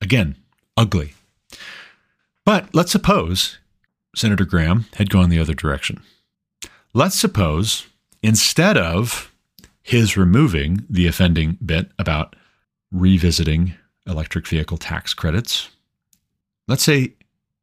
[0.00, 0.36] Again,
[0.76, 1.14] ugly.
[2.44, 3.58] But let's suppose
[4.14, 6.02] Senator Graham had gone the other direction.
[6.92, 7.86] Let's suppose
[8.22, 9.32] instead of
[9.82, 12.36] his removing the offending bit about
[12.92, 13.74] revisiting
[14.06, 15.70] electric vehicle tax credits,
[16.68, 17.14] let's say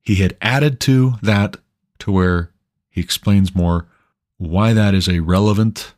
[0.02, 1.58] he had added to that
[2.00, 2.52] to where
[2.90, 3.88] he explains more
[4.38, 5.94] why that is a relevant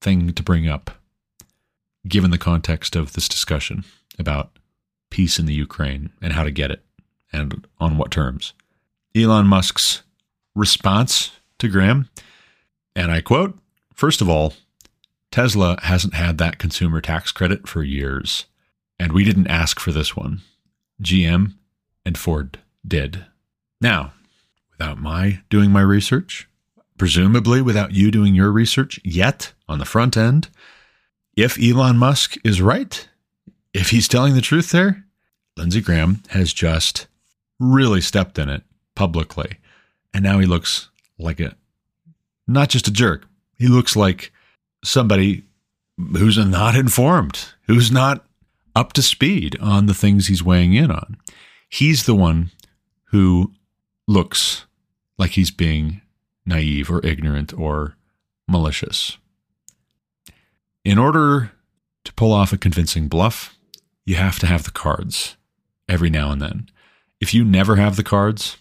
[0.00, 0.90] thing to bring up,
[2.06, 3.84] given the context of this discussion
[4.18, 4.58] about
[5.10, 6.84] peace in the Ukraine and how to get it
[7.32, 8.52] and on what terms.
[9.14, 10.02] Elon Musk's
[10.54, 12.08] response to Graham,
[12.94, 13.58] and I quote
[13.94, 14.54] First of all,
[15.30, 18.46] Tesla hasn't had that consumer tax credit for years,
[18.98, 20.42] and we didn't ask for this one.
[21.02, 21.54] GM
[22.04, 23.26] and Ford did.
[23.80, 24.12] Now,
[24.70, 26.48] without my doing my research,
[26.98, 30.48] presumably without you doing your research yet on the front end,
[31.36, 33.08] if Elon Musk is right,
[33.72, 35.04] if he's telling the truth there,
[35.56, 37.06] Lindsey Graham has just
[37.58, 38.62] really stepped in it
[38.94, 39.58] publicly.
[40.12, 41.54] And now he looks like a
[42.46, 43.26] not just a jerk.
[43.56, 44.32] He looks like
[44.84, 45.44] somebody
[45.96, 48.24] who's not informed, who's not
[48.74, 51.16] up to speed on the things he's weighing in on.
[51.68, 52.50] He's the one
[53.06, 53.52] who
[54.06, 54.64] looks
[55.18, 56.00] like he's being
[56.44, 57.96] naive or ignorant or
[58.48, 59.16] malicious.
[60.84, 61.52] In order
[62.04, 63.56] to pull off a convincing bluff,
[64.04, 65.36] you have to have the cards
[65.88, 66.68] every now and then.
[67.20, 68.58] If you never have the cards,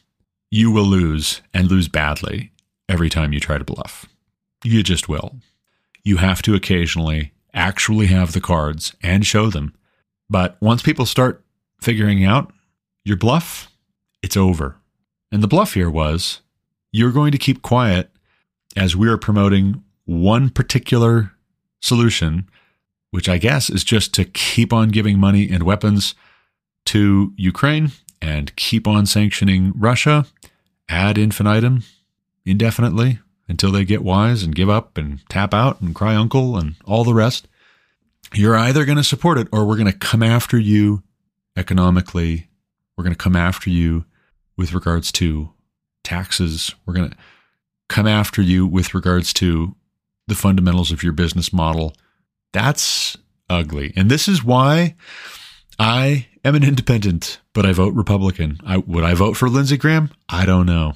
[0.49, 2.51] you will lose and lose badly
[2.87, 4.05] every time you try to bluff.
[4.63, 5.37] You just will.
[6.03, 9.73] You have to occasionally actually have the cards and show them.
[10.33, 11.45] But once people start
[11.79, 12.51] figuring out
[13.05, 13.69] your bluff,
[14.23, 14.77] it's over.
[15.31, 16.41] And the bluff here was
[16.91, 18.09] you're going to keep quiet
[18.75, 21.33] as we are promoting one particular
[21.81, 22.49] solution
[23.11, 26.15] which I guess is just to keep on giving money and weapons
[26.85, 30.25] to Ukraine and keep on sanctioning Russia
[30.89, 31.83] ad infinitum,
[32.43, 36.73] indefinitely, until they get wise and give up and tap out and cry uncle and
[36.85, 37.47] all the rest.
[38.33, 41.03] You're either going to support it or we're going to come after you
[41.55, 42.49] economically.
[42.97, 44.05] We're going to come after you
[44.57, 45.51] with regards to
[46.03, 46.73] taxes.
[46.85, 47.17] We're going to
[47.89, 49.75] come after you with regards to
[50.27, 51.93] the fundamentals of your business model.
[52.53, 53.17] That's
[53.49, 53.93] ugly.
[53.95, 54.95] And this is why
[55.77, 58.59] I am an independent, but I vote Republican.
[58.65, 60.11] I, would I vote for Lindsey Graham?
[60.29, 60.95] I don't know.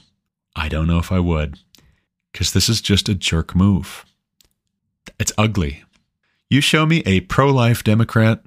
[0.55, 1.59] I don't know if I would
[2.31, 4.05] because this is just a jerk move.
[5.19, 5.83] It's ugly.
[6.49, 8.41] You show me a pro life Democrat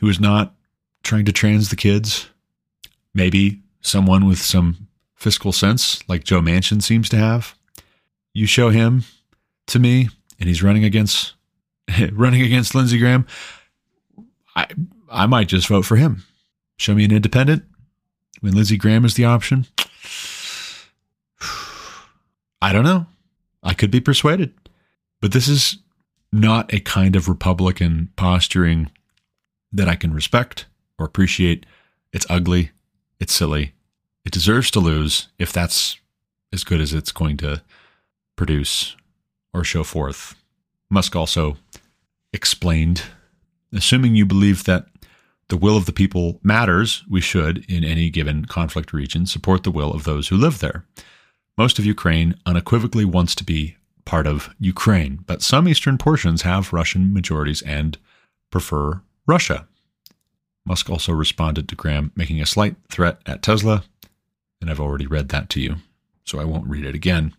[0.00, 0.54] who is not
[1.02, 2.28] trying to trans the kids,
[3.14, 7.54] maybe someone with some fiscal sense like Joe Manchin seems to have.
[8.32, 9.04] You show him
[9.68, 10.08] to me
[10.38, 11.34] and he's running against
[12.12, 13.26] running against Lindsey Graham.
[14.54, 14.66] I
[15.10, 16.24] I might just vote for him.
[16.76, 17.64] Show me an independent
[18.40, 19.66] when Lindsey Graham is the option.
[22.60, 23.06] I don't know.
[23.62, 24.52] I could be persuaded.
[25.20, 25.78] But this is
[26.34, 28.90] not a kind of Republican posturing
[29.72, 30.66] that I can respect
[30.98, 31.64] or appreciate.
[32.12, 32.72] It's ugly.
[33.20, 33.74] It's silly.
[34.24, 35.96] It deserves to lose if that's
[36.52, 37.62] as good as it's going to
[38.34, 38.96] produce
[39.52, 40.34] or show forth.
[40.90, 41.56] Musk also
[42.32, 43.02] explained,
[43.72, 44.86] assuming you believe that
[45.48, 49.70] the will of the people matters, we should, in any given conflict region, support the
[49.70, 50.84] will of those who live there.
[51.56, 56.72] Most of Ukraine unequivocally wants to be part of Ukraine, but some eastern portions have
[56.72, 57.98] Russian majorities and
[58.50, 59.66] prefer Russia.
[60.66, 63.84] Musk also responded to Graham making a slight threat at Tesla,
[64.60, 65.76] and I've already read that to you,
[66.24, 67.34] so I won't read it again.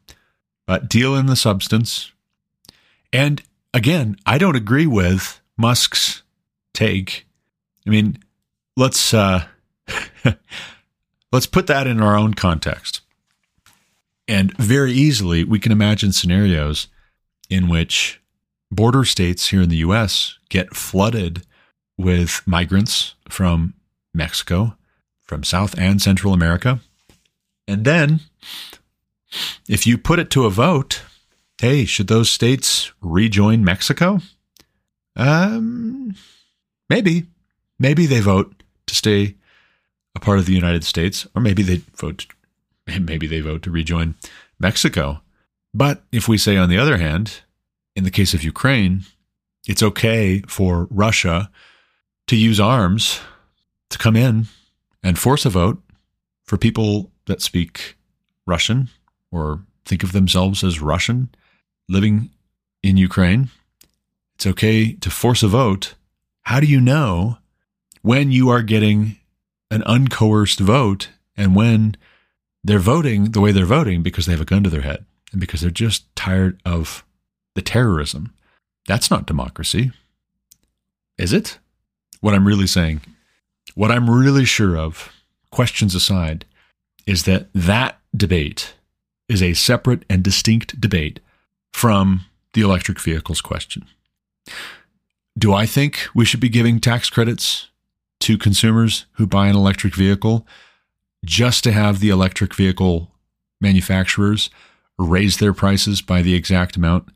[0.67, 2.12] But deal in the substance.
[3.13, 3.41] And
[3.73, 6.23] again, I don't agree with Musk's
[6.73, 7.25] take.
[7.86, 8.17] I mean,
[8.75, 9.45] let's uh,
[11.32, 13.01] let's put that in our own context.
[14.28, 16.88] And very easily, we can imagine scenarios
[17.50, 18.22] in which
[18.72, 21.44] border states here in the US get flooded
[21.98, 23.74] with migrants from
[24.14, 24.76] Mexico,
[25.24, 26.80] from South and Central America.
[27.68, 28.22] And then,
[29.68, 31.02] if you put it to a vote,
[31.60, 34.20] hey, should those states rejoin Mexico?
[35.16, 36.16] Um,
[36.90, 37.26] maybe.
[37.80, 39.36] Maybe they vote to stay
[40.16, 42.26] a part of the United States, or maybe they vote
[42.88, 44.15] and maybe they vote to rejoin
[44.60, 45.21] Mexico.
[45.74, 47.41] But if we say, on the other hand,
[47.95, 49.04] in the case of Ukraine,
[49.67, 51.50] it's okay for Russia
[52.28, 53.19] to use arms
[53.89, 54.48] to come in
[55.04, 55.82] and force a vote
[56.43, 57.98] for people that speak
[58.45, 58.89] Russian
[59.32, 61.30] or think of themselves as Russian
[61.89, 62.30] living
[62.82, 63.50] in Ukraine.
[64.36, 65.95] It's okay to force a vote.
[66.43, 67.38] How do you know
[68.02, 69.17] when you are getting
[69.71, 71.98] an uncoerced vote and when
[72.65, 75.39] they're voting the way they're voting because they have a gun to their head and
[75.39, 77.06] because they're just tired of
[77.54, 78.34] the terrorism.
[78.88, 79.91] That's not democracy.
[81.17, 81.60] Is it?
[82.21, 83.01] What I'm really saying,
[83.75, 85.12] what I'm really sure of,
[85.51, 86.45] questions aside,
[87.06, 88.73] is that that debate
[89.30, 91.19] is a separate and distinct debate
[91.71, 93.86] from the electric vehicles question.
[95.38, 97.69] Do I think we should be giving tax credits
[98.21, 100.47] to consumers who buy an electric vehicle
[101.26, 103.12] just to have the electric vehicle
[103.60, 104.50] manufacturers
[104.98, 107.10] raise their prices by the exact amount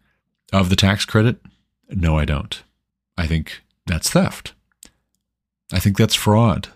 [0.51, 1.39] of the tax credit?
[1.89, 2.61] No, I don't.
[3.17, 4.53] I think that's theft.
[5.71, 6.69] I think that's fraud.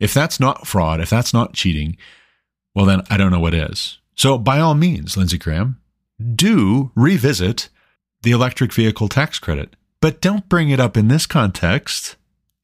[0.00, 1.96] If that's not fraud, if that's not cheating,
[2.74, 3.98] well, then I don't know what is.
[4.14, 5.80] So, by all means, Lindsey Graham,
[6.34, 7.68] do revisit
[8.22, 12.16] the electric vehicle tax credit, but don't bring it up in this context.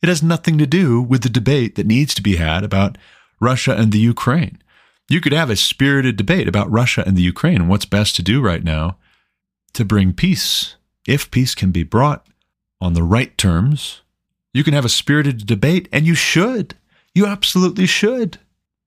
[0.02, 2.98] It has nothing to do with the debate that needs to be had about
[3.40, 4.58] Russia and the Ukraine.
[5.08, 8.22] You could have a spirited debate about Russia and the Ukraine and what's best to
[8.22, 8.98] do right now
[9.72, 10.76] to bring peace.
[11.06, 12.26] If peace can be brought
[12.80, 14.02] on the right terms,
[14.52, 16.74] you can have a spirited debate, and you should.
[17.14, 18.38] You absolutely should.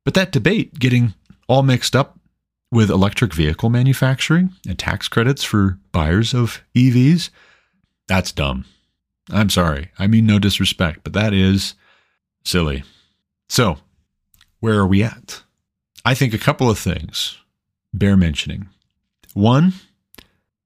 [0.03, 1.13] But that debate getting
[1.47, 2.19] all mixed up
[2.71, 7.29] with electric vehicle manufacturing and tax credits for buyers of EVs,
[8.07, 8.65] that's dumb.
[9.29, 9.91] I'm sorry.
[9.99, 11.75] I mean no disrespect, but that is
[12.43, 12.83] silly.
[13.49, 13.77] So,
[14.61, 15.43] where are we at?
[16.05, 17.37] I think a couple of things
[17.93, 18.69] bear mentioning.
[19.33, 19.73] One,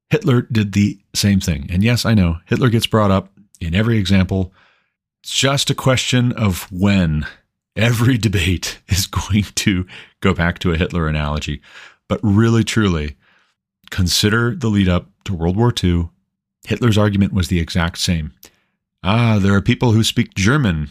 [0.09, 1.67] Hitler did the same thing.
[1.69, 4.53] And yes, I know Hitler gets brought up in every example.
[5.23, 7.25] It's just a question of when
[7.75, 9.85] every debate is going to
[10.21, 11.61] go back to a Hitler analogy.
[12.07, 13.15] But really, truly,
[13.89, 16.09] consider the lead up to World War II.
[16.67, 18.33] Hitler's argument was the exact same.
[19.03, 20.89] ah, there are people who speak German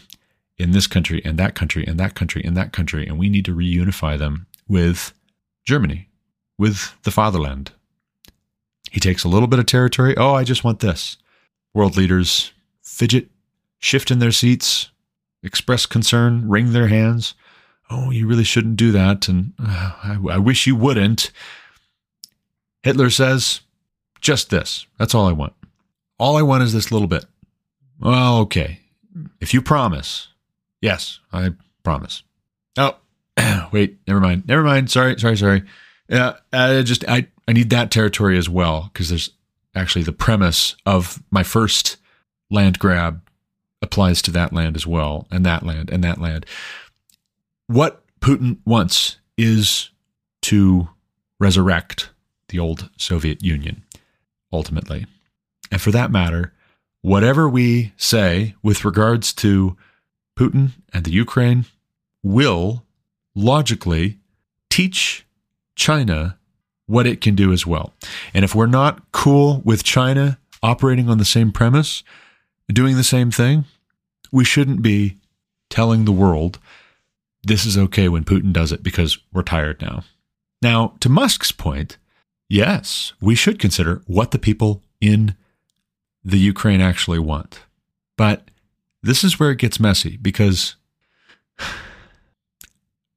[0.57, 3.45] in this country and that country and that country and that country, and we need
[3.45, 5.13] to reunify them with
[5.65, 6.09] Germany,
[6.57, 7.71] with the fatherland.
[8.91, 10.15] He takes a little bit of territory.
[10.15, 11.17] Oh, I just want this.
[11.73, 13.29] World leaders fidget,
[13.79, 14.89] shift in their seats,
[15.43, 17.33] express concern, wring their hands.
[17.89, 19.27] Oh, you really shouldn't do that.
[19.27, 21.31] And uh, I, I wish you wouldn't.
[22.83, 23.61] Hitler says,
[24.21, 24.87] just this.
[24.97, 25.53] That's all I want.
[26.17, 27.25] All I want is this little bit.
[27.99, 28.79] Well, okay.
[29.41, 30.29] If you promise.
[30.85, 32.21] Yes, I promise.
[32.77, 32.95] Oh,
[33.71, 34.43] wait, never mind.
[34.47, 34.91] Never mind.
[34.91, 35.63] Sorry, sorry, sorry.
[36.07, 39.31] Yeah, I just I I need that territory as well because there's
[39.73, 41.97] actually the premise of my first
[42.51, 43.27] land grab
[43.81, 46.45] applies to that land as well, and that land, and that land.
[47.65, 49.89] What Putin wants is
[50.43, 50.89] to
[51.39, 52.11] resurrect
[52.49, 53.81] the old Soviet Union,
[54.53, 55.07] ultimately.
[55.71, 56.53] And for that matter,
[57.01, 59.75] whatever we say with regards to
[60.37, 61.65] Putin and the Ukraine
[62.23, 62.83] will
[63.35, 64.19] logically
[64.69, 65.25] teach
[65.75, 66.37] China
[66.87, 67.93] what it can do as well.
[68.33, 72.03] And if we're not cool with China operating on the same premise,
[72.67, 73.65] doing the same thing,
[74.31, 75.17] we shouldn't be
[75.69, 76.59] telling the world
[77.43, 80.03] this is okay when Putin does it because we're tired now.
[80.61, 81.97] Now, to Musk's point,
[82.49, 85.35] yes, we should consider what the people in
[86.23, 87.61] the Ukraine actually want.
[88.17, 88.49] But
[89.05, 90.75] this is where it gets messy because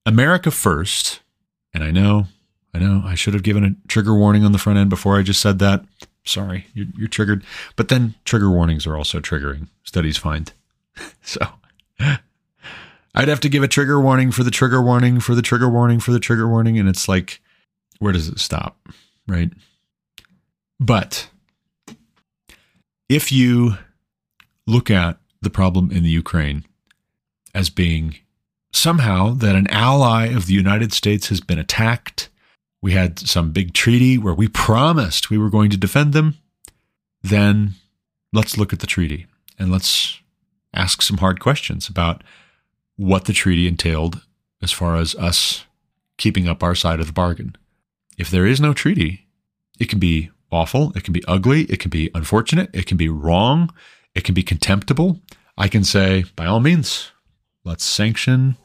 [0.05, 1.21] America first,
[1.73, 2.27] and I know,
[2.75, 5.23] I know, I should have given a trigger warning on the front end before I
[5.23, 5.85] just said that.
[6.25, 7.43] Sorry, you're, you're triggered.
[7.77, 10.53] But then trigger warnings are also triggering, studies find.
[11.23, 11.41] so
[11.99, 16.01] I'd have to give a trigger warning for the trigger warning for the trigger warning
[16.01, 16.79] for the trigger warning.
[16.79, 17.41] And it's like,
[17.99, 18.79] where does it stop?
[19.27, 19.51] Right.
[20.79, 21.29] But
[23.09, 23.79] if you
[24.67, 26.65] look at the problem in the Ukraine
[27.55, 28.17] as being
[28.73, 32.29] somehow that an ally of the United States has been attacked,
[32.81, 36.37] we had some big treaty where we promised we were going to defend them,
[37.23, 37.75] then
[38.33, 39.27] let's look at the treaty
[39.59, 40.21] and let's
[40.75, 42.23] ask some hard questions about
[42.97, 44.23] what the treaty entailed
[44.63, 45.65] as far as us
[46.17, 47.57] keeping up our side of the bargain.
[48.19, 49.27] If there is no treaty,
[49.79, 53.09] it can be awful, it can be ugly, it can be unfortunate, it can be
[53.09, 53.73] wrong,
[54.19, 55.21] it can be contemptible.
[55.57, 57.13] I can say, by all means,
[57.65, 58.57] let's sanction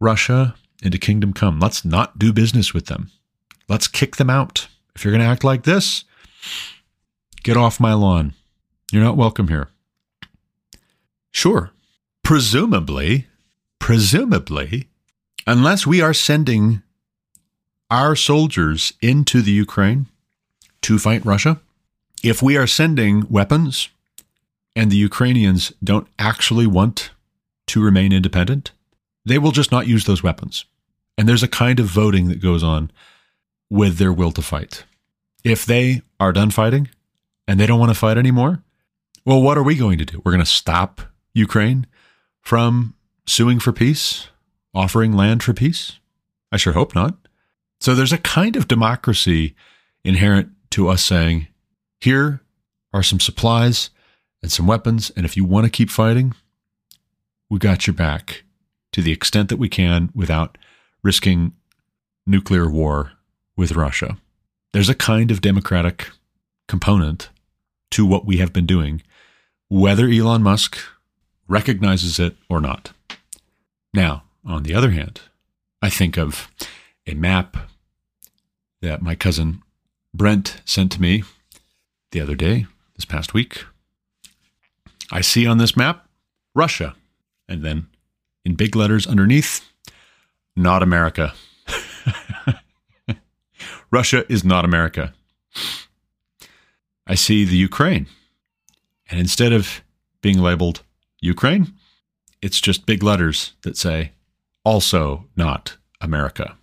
[0.00, 1.58] Russia into kingdom come.
[1.58, 3.10] Let's not do business with them.
[3.70, 4.68] Let's kick them out.
[4.94, 6.04] If you're going to act like this,
[7.42, 8.34] get off my lawn.
[8.92, 9.68] You're not welcome here.
[11.30, 11.70] Sure.
[12.22, 13.28] Presumably,
[13.78, 14.88] presumably,
[15.46, 16.82] unless we are sending
[17.90, 20.08] our soldiers into the Ukraine
[20.82, 21.62] to fight Russia,
[22.22, 23.88] if we are sending weapons
[24.74, 27.10] and the Ukrainians don't actually want
[27.68, 28.72] to remain independent,
[29.24, 30.64] they will just not use those weapons.
[31.16, 32.90] And there's a kind of voting that goes on
[33.70, 34.84] with their will to fight.
[35.44, 36.88] If they are done fighting
[37.46, 38.62] and they don't want to fight anymore,
[39.24, 40.20] well, what are we going to do?
[40.24, 41.00] We're going to stop
[41.34, 41.86] Ukraine
[42.40, 42.94] from
[43.26, 44.28] suing for peace,
[44.74, 45.98] offering land for peace?
[46.50, 47.16] I sure hope not.
[47.80, 49.54] So there's a kind of democracy
[50.04, 51.48] inherent to us saying,
[52.00, 52.40] here
[52.92, 53.90] are some supplies
[54.42, 55.10] and some weapons.
[55.16, 56.34] And if you want to keep fighting,
[57.48, 58.44] we got your back
[58.92, 60.58] to the extent that we can without
[61.02, 61.52] risking
[62.26, 63.12] nuclear war
[63.56, 64.16] with Russia.
[64.72, 66.08] There's a kind of democratic
[66.68, 67.28] component
[67.90, 69.02] to what we have been doing,
[69.68, 70.78] whether Elon Musk
[71.46, 72.92] recognizes it or not.
[73.92, 75.20] Now, on the other hand,
[75.82, 76.50] I think of
[77.06, 77.56] a map
[78.80, 79.62] that my cousin
[80.14, 81.24] Brent sent to me
[82.10, 83.64] the other day, this past week.
[85.12, 86.08] I see on this map
[86.54, 86.94] Russia,
[87.46, 87.86] and then
[88.46, 89.60] in big letters underneath,
[90.56, 91.34] not America.
[93.90, 95.12] Russia is not America.
[97.06, 98.06] I see the Ukraine,
[99.10, 99.82] and instead of
[100.22, 100.82] being labeled
[101.20, 101.74] Ukraine,
[102.40, 104.12] it's just big letters that say,
[104.64, 106.56] also not America.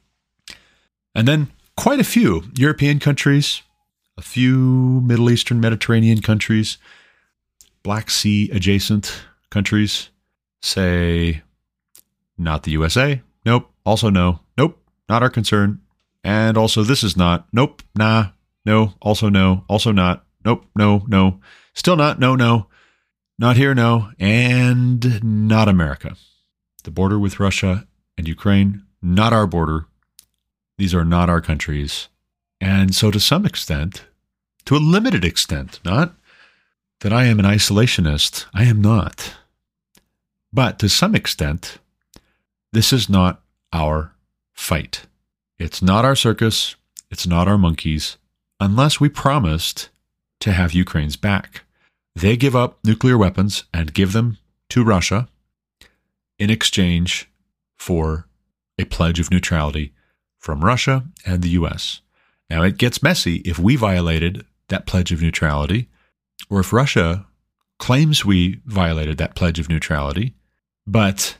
[1.14, 3.62] And then quite a few European countries,
[4.18, 6.78] a few Middle Eastern Mediterranean countries,
[7.84, 10.10] Black Sea adjacent countries
[10.62, 11.42] say,
[12.38, 13.22] not the USA.
[13.46, 13.72] Nope.
[13.86, 14.40] Also, no.
[14.58, 14.82] Nope.
[15.08, 15.82] Not our concern.
[16.24, 17.48] And also, this is not.
[17.54, 17.82] Nope.
[17.96, 18.30] Nah.
[18.66, 18.94] No.
[19.02, 19.64] Also, no.
[19.68, 20.26] Also, not.
[20.46, 20.66] Nope.
[20.76, 21.06] No.
[21.08, 21.40] No.
[21.74, 22.20] Still not.
[22.20, 22.36] No.
[22.36, 22.68] No.
[23.38, 23.74] Not here.
[23.74, 24.12] No.
[24.20, 26.16] And not America.
[26.84, 29.86] The border with Russia and Ukraine, not our border.
[30.78, 32.10] These are not our countries.
[32.62, 34.06] And so, to some extent,
[34.66, 36.16] to a limited extent, not
[37.02, 38.46] that I am an isolationist.
[38.54, 39.36] I am not.
[40.52, 41.78] But to some extent,
[42.74, 43.42] this is not
[43.72, 44.14] our
[44.54, 45.06] fight.
[45.58, 46.76] It's not our circus.
[47.12, 48.18] It's not our monkeys,
[48.60, 49.90] unless we promised
[50.42, 51.64] to have Ukraine's back.
[52.16, 54.38] They give up nuclear weapons and give them
[54.70, 55.28] to Russia
[56.38, 57.30] in exchange
[57.78, 58.28] for
[58.78, 59.94] a pledge of neutrality
[60.38, 62.02] from Russia and the US.
[62.50, 65.90] Now, it gets messy if we violated that pledge of neutrality,
[66.50, 67.26] or if Russia
[67.78, 70.34] claims we violated that pledge of neutrality.
[70.86, 71.38] But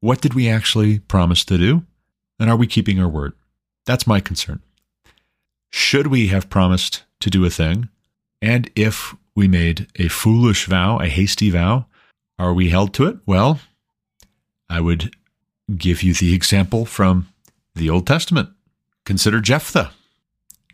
[0.00, 1.84] what did we actually promise to do?
[2.38, 3.34] And are we keeping our word?
[3.86, 4.60] That's my concern.
[5.70, 7.88] Should we have promised to do a thing?
[8.40, 11.86] And if we made a foolish vow, a hasty vow,
[12.38, 13.18] are we held to it?
[13.26, 13.60] Well,
[14.68, 15.14] I would
[15.76, 17.28] give you the example from
[17.74, 18.50] the Old Testament.
[19.04, 19.92] Consider Jephthah.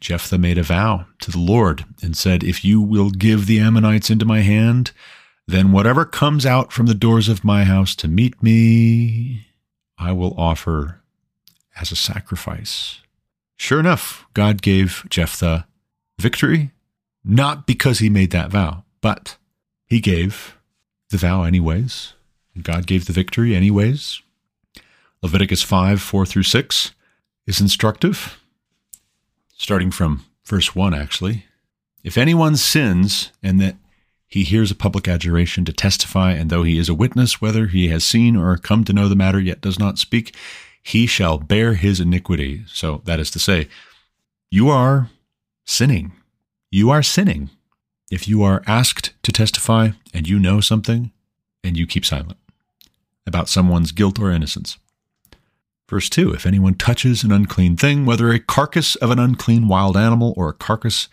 [0.07, 4.09] Jephthah made a vow to the Lord and said, If you will give the Ammonites
[4.09, 4.93] into my hand,
[5.49, 9.49] then whatever comes out from the doors of my house to meet me,
[9.99, 11.01] I will offer
[11.75, 13.01] as a sacrifice.
[13.57, 15.67] Sure enough, God gave Jephthah
[16.21, 16.71] victory,
[17.25, 19.37] not because he made that vow, but
[19.87, 20.57] he gave
[21.11, 22.13] the vow anyways.
[22.63, 24.23] God gave the victory anyways.
[25.21, 26.93] Leviticus 5 4 through 6
[27.49, 28.39] is instructive,
[29.57, 31.47] starting from verse 1, actually.
[32.05, 33.77] If anyone sins and that
[34.27, 37.89] he hears a public adjuration to testify, and though he is a witness, whether he
[37.89, 40.35] has seen or come to know the matter, yet does not speak,
[40.83, 42.65] he shall bear his iniquity.
[42.69, 43.69] So that is to say,
[44.51, 45.11] you are
[45.65, 46.13] sinning.
[46.71, 47.51] You are sinning
[48.11, 51.11] if you are asked to testify and you know something
[51.65, 52.39] and you keep silent
[53.27, 54.79] about someone's guilt or innocence.
[55.89, 59.97] Verse 2 If anyone touches an unclean thing, whether a carcass of an unclean wild
[59.97, 61.09] animal, or a carcass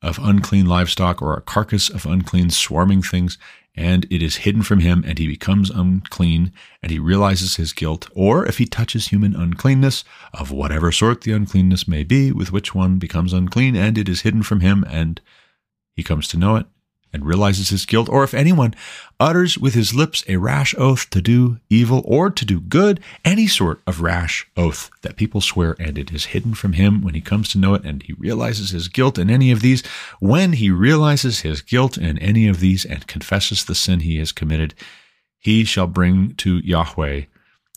[0.00, 3.38] of unclean livestock, or a carcass of unclean swarming things,
[3.76, 6.52] and it is hidden from him, and he becomes unclean,
[6.82, 11.32] and he realizes his guilt, or if he touches human uncleanness, of whatever sort the
[11.32, 15.20] uncleanness may be, with which one becomes unclean, and it is hidden from him, and
[15.94, 16.66] he comes to know it,
[17.14, 18.74] and realizes his guilt, or if anyone
[19.20, 23.46] utters with his lips a rash oath to do evil or to do good, any
[23.46, 27.20] sort of rash oath that people swear, and it is hidden from him when he
[27.20, 29.86] comes to know it, and he realizes his guilt in any of these,
[30.18, 34.32] when he realizes his guilt in any of these and confesses the sin he has
[34.32, 34.74] committed,
[35.38, 37.22] he shall bring to Yahweh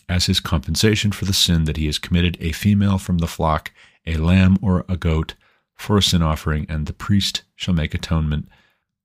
[0.10, 3.72] as his compensation for the sin that he has committed a female from the flock,
[4.08, 5.36] a lamb or a goat
[5.76, 8.48] for a sin offering, and the priest shall make atonement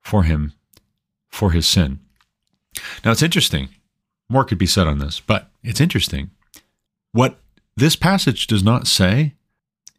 [0.02, 0.52] for him
[1.28, 2.00] for his sin.
[3.04, 3.68] Now it's interesting.
[4.28, 6.30] More could be said on this, but it's interesting.
[7.12, 7.38] What
[7.76, 9.34] this passage does not say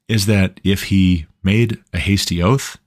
[0.07, 2.77] is that if he made a hasty oath,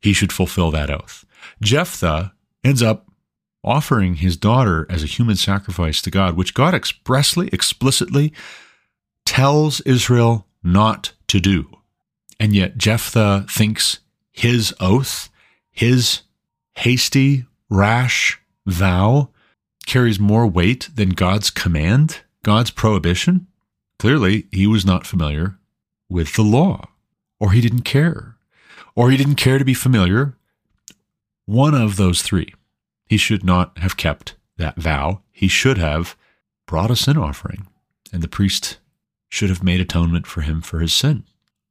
[0.00, 1.24] he should fulfill that oath.
[1.60, 2.32] Jephthah
[2.64, 3.06] ends up
[3.64, 8.32] offering his daughter as a human sacrifice to God, which God expressly, explicitly
[9.24, 11.68] tells Israel not to do.
[12.40, 13.98] And yet Jephthah thinks
[14.30, 15.28] his oath,
[15.70, 16.22] his
[16.78, 19.30] hasty, rash vow
[19.86, 23.46] carries more weight than God's command, God's prohibition?
[23.98, 25.58] Clearly, he was not familiar
[26.08, 26.88] with the law,
[27.40, 28.36] or he didn't care,
[28.94, 30.36] or he didn't care to be familiar.
[31.46, 32.54] One of those three.
[33.06, 35.22] He should not have kept that vow.
[35.32, 36.14] He should have
[36.66, 37.66] brought a sin offering,
[38.12, 38.78] and the priest
[39.28, 41.24] should have made atonement for him for his sin.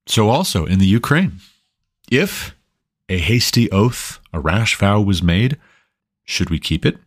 [0.05, 1.39] So, also in the Ukraine,
[2.11, 2.56] if
[3.09, 5.57] a hasty oath, a rash vow was made.
[6.25, 6.97] Should we keep it?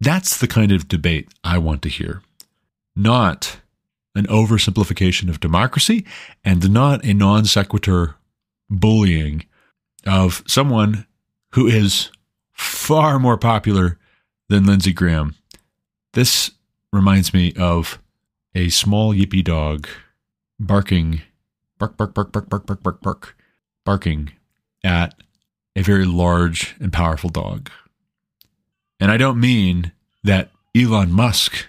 [0.00, 2.22] That's the kind of debate I want to hear.
[2.94, 3.58] Not
[4.14, 6.04] an oversimplification of democracy
[6.44, 8.16] and not a non sequitur
[8.68, 9.46] bullying
[10.06, 11.06] of someone
[11.54, 12.10] who is
[12.52, 13.98] far more popular
[14.48, 15.34] than Lindsey Graham.
[16.12, 16.50] This
[16.92, 17.98] reminds me of
[18.54, 19.88] a small yippy dog
[20.60, 21.22] barking,
[21.78, 23.36] bark, bark, bark, bark, bark, bark, bark, bark,
[23.84, 24.32] barking
[24.84, 25.14] at
[25.76, 27.70] a very large and powerful dog.
[29.00, 31.66] And I don't mean that Elon Musk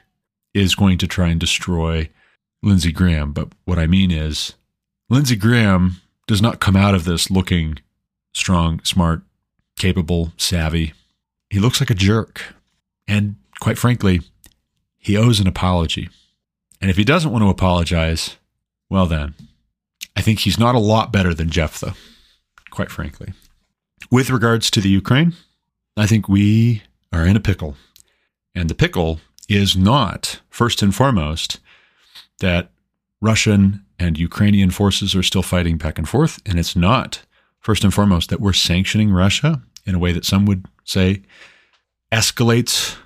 [0.54, 2.10] is going to try and destroy
[2.62, 4.54] Lindsey Graham, but what I mean is
[5.10, 7.80] Lindsey Graham does not come out of this looking
[8.34, 9.22] strong, smart,
[9.78, 10.94] capable, savvy.
[11.50, 12.54] He looks like a jerk.
[13.08, 14.22] And quite frankly,
[14.98, 16.10] he owes an apology.
[16.80, 18.38] And if he doesn't want to apologize,
[18.90, 19.34] well, then,
[20.16, 21.96] I think he's not a lot better than Jephthah
[22.74, 23.34] quite frankly.
[24.12, 25.34] With regards to the Ukraine,
[25.96, 27.76] I think we are in a pickle.
[28.56, 31.60] And the pickle is not, first and foremost,
[32.40, 32.72] that
[33.22, 36.42] Russian and Ukrainian forces are still fighting back and forth.
[36.46, 37.22] And it's not,
[37.60, 41.22] first and foremost, that we're sanctioning Russia in a way that some would say
[42.12, 42.98] escalates.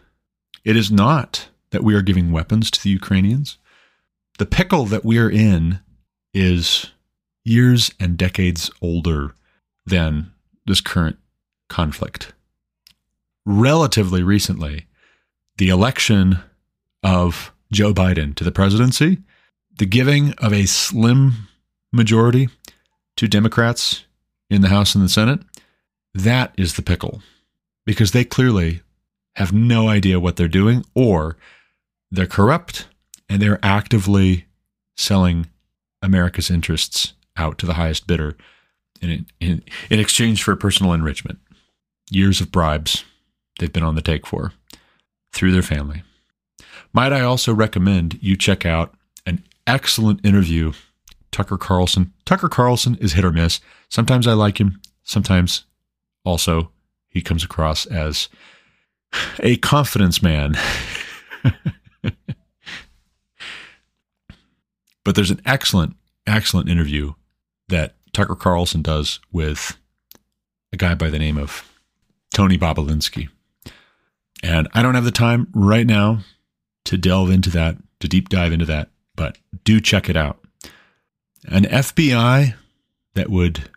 [0.64, 3.58] It is not that we are giving weapons to the Ukrainians.
[4.38, 5.80] The pickle that we are in
[6.34, 6.92] is
[7.44, 9.34] years and decades older
[9.88, 10.32] than
[10.66, 11.18] this current
[11.70, 12.34] conflict.
[13.46, 14.86] Relatively recently,
[15.58, 16.40] the election
[17.04, 19.20] of Joe Biden to the presidency,
[19.78, 21.48] the giving of a slim
[21.92, 22.50] majority
[23.16, 24.06] to Democrats
[24.50, 25.40] in the House and the Senate,
[26.14, 27.22] that is the pickle
[27.86, 28.82] because they clearly
[29.36, 31.38] have no idea what they're doing or
[32.12, 32.88] they're corrupt
[33.30, 34.46] and they're actively
[34.96, 35.48] selling
[36.02, 38.36] America's interests out to the highest bidder
[39.02, 41.40] in, in, in exchange for personal enrichment.
[42.10, 43.04] Years of bribes
[43.60, 44.54] they've been on the take for
[45.34, 46.04] through their family.
[46.94, 48.96] Might I also recommend you check out
[49.26, 50.74] an excellent interview
[51.32, 52.14] Tucker Carlson.
[52.26, 53.60] Tucker Carlson is hit or miss.
[53.90, 55.66] Sometimes I like him, sometimes
[56.24, 56.72] also
[57.10, 58.30] he comes across as
[59.40, 60.56] a confidence man.
[65.04, 65.96] but there's an excellent,
[66.26, 67.14] excellent interview
[67.70, 69.78] that Tucker Carlson does with
[70.74, 71.72] a guy by the name of
[72.34, 73.30] Tony Bobulinski.
[74.42, 76.22] And I don't have the time right now
[76.86, 80.40] to delve into that, to deep dive into that, but do check it out.
[81.48, 82.56] An FBI
[83.14, 83.70] that would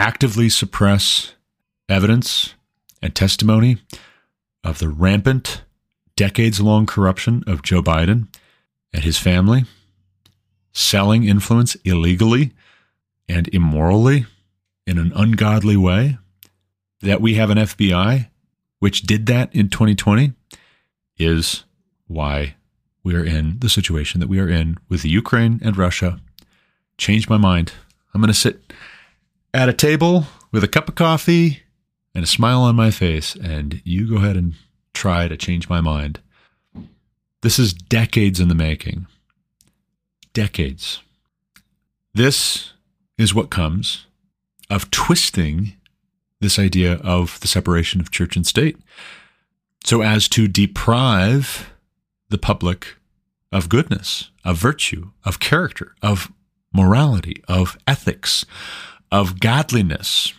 [0.00, 1.36] actively suppress
[1.88, 2.54] evidence
[3.00, 3.78] and testimony
[4.64, 5.62] of the rampant,
[6.16, 8.26] decades long corruption of Joe Biden
[8.92, 9.64] and his family,
[10.72, 12.50] selling influence illegally
[13.28, 14.26] and immorally
[14.86, 16.18] in an ungodly way,
[17.02, 18.28] that we have an FBI
[18.78, 20.32] which did that in 2020
[21.18, 21.64] is
[22.06, 22.54] why
[23.02, 26.20] we are in the situation that we are in with the Ukraine and Russia.
[26.98, 27.72] Change my mind.
[28.12, 28.72] I'm going to sit
[29.54, 31.62] at a table with a cup of coffee
[32.14, 34.54] and a smile on my face, and you go ahead and
[34.94, 36.20] try to change my mind.
[37.42, 39.06] This is decades in the making.
[40.32, 41.00] Decades.
[42.14, 42.72] This
[43.18, 44.06] is what comes
[44.70, 45.74] of twisting
[46.40, 48.76] this idea of the separation of church and state
[49.84, 51.72] so as to deprive
[52.28, 52.96] the public
[53.52, 56.32] of goodness, of virtue, of character, of
[56.72, 58.44] morality, of ethics,
[59.12, 60.32] of godliness,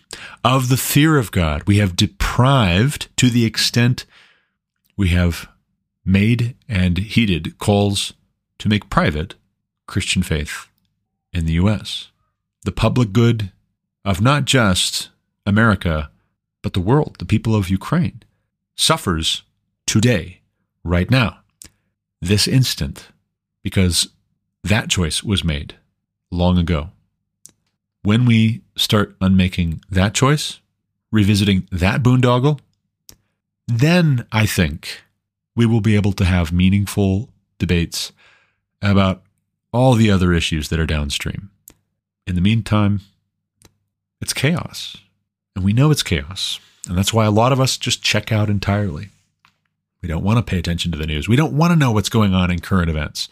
[0.43, 1.63] of the fear of God.
[1.65, 4.05] We have deprived to the extent
[4.97, 5.47] we have
[6.03, 8.13] made and heeded calls
[8.59, 9.35] to make private
[9.87, 10.67] Christian faith
[11.31, 12.09] in the U.S.
[12.67, 13.53] The public good
[14.03, 15.07] of not just
[15.45, 16.11] America,
[16.61, 18.23] but the world, the people of Ukraine,
[18.75, 19.43] suffers
[19.85, 20.41] today,
[20.83, 21.39] right now,
[22.21, 23.07] this instant,
[23.63, 24.09] because
[24.65, 25.75] that choice was made
[26.29, 26.89] long ago.
[28.01, 30.59] When we start unmaking that choice,
[31.09, 32.59] revisiting that boondoggle,
[33.65, 35.03] then I think
[35.55, 38.11] we will be able to have meaningful debates
[38.81, 39.23] about
[39.71, 41.49] all the other issues that are downstream.
[42.27, 43.01] In the meantime,
[44.21, 44.97] it's chaos.
[45.55, 46.59] And we know it's chaos.
[46.87, 49.09] And that's why a lot of us just check out entirely.
[50.01, 51.27] We don't want to pay attention to the news.
[51.27, 53.29] We don't want to know what's going on in current events.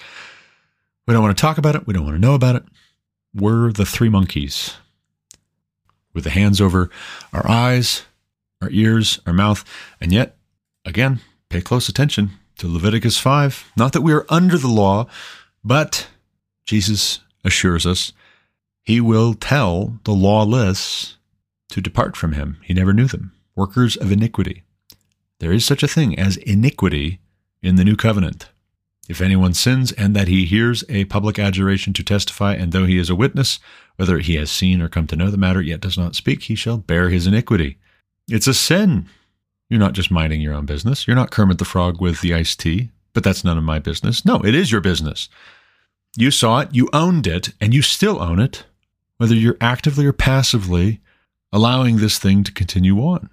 [1.07, 1.85] We don't want to talk about it.
[1.85, 2.63] We don't want to know about it.
[3.33, 4.75] We're the three monkeys
[6.13, 6.89] with the hands over
[7.33, 8.03] our eyes,
[8.61, 9.63] our ears, our mouth.
[9.99, 10.37] And yet,
[10.85, 11.19] again,
[11.49, 13.73] pay close attention to Leviticus 5.
[13.77, 15.07] Not that we are under the law,
[15.63, 16.07] but
[16.65, 18.13] Jesus assures us
[18.85, 21.17] he will tell the lawless
[21.69, 22.57] to depart from him.
[22.63, 23.33] He never knew them.
[23.55, 24.63] Workers of iniquity.
[25.39, 27.19] There is such a thing as iniquity
[27.61, 28.49] in the new covenant.
[29.09, 32.97] If anyone sins and that he hears a public adjuration to testify, and though he
[32.97, 33.59] is a witness,
[33.97, 36.55] whether he has seen or come to know the matter, yet does not speak, he
[36.55, 37.77] shall bear his iniquity.
[38.27, 39.07] It's a sin.
[39.69, 41.07] You're not just minding your own business.
[41.07, 44.25] You're not Kermit the Frog with the iced tea, but that's none of my business.
[44.25, 45.29] No, it is your business.
[46.17, 48.63] You saw it, you owned it, and you still own it,
[49.17, 51.01] whether you're actively or passively
[51.51, 53.29] allowing this thing to continue on.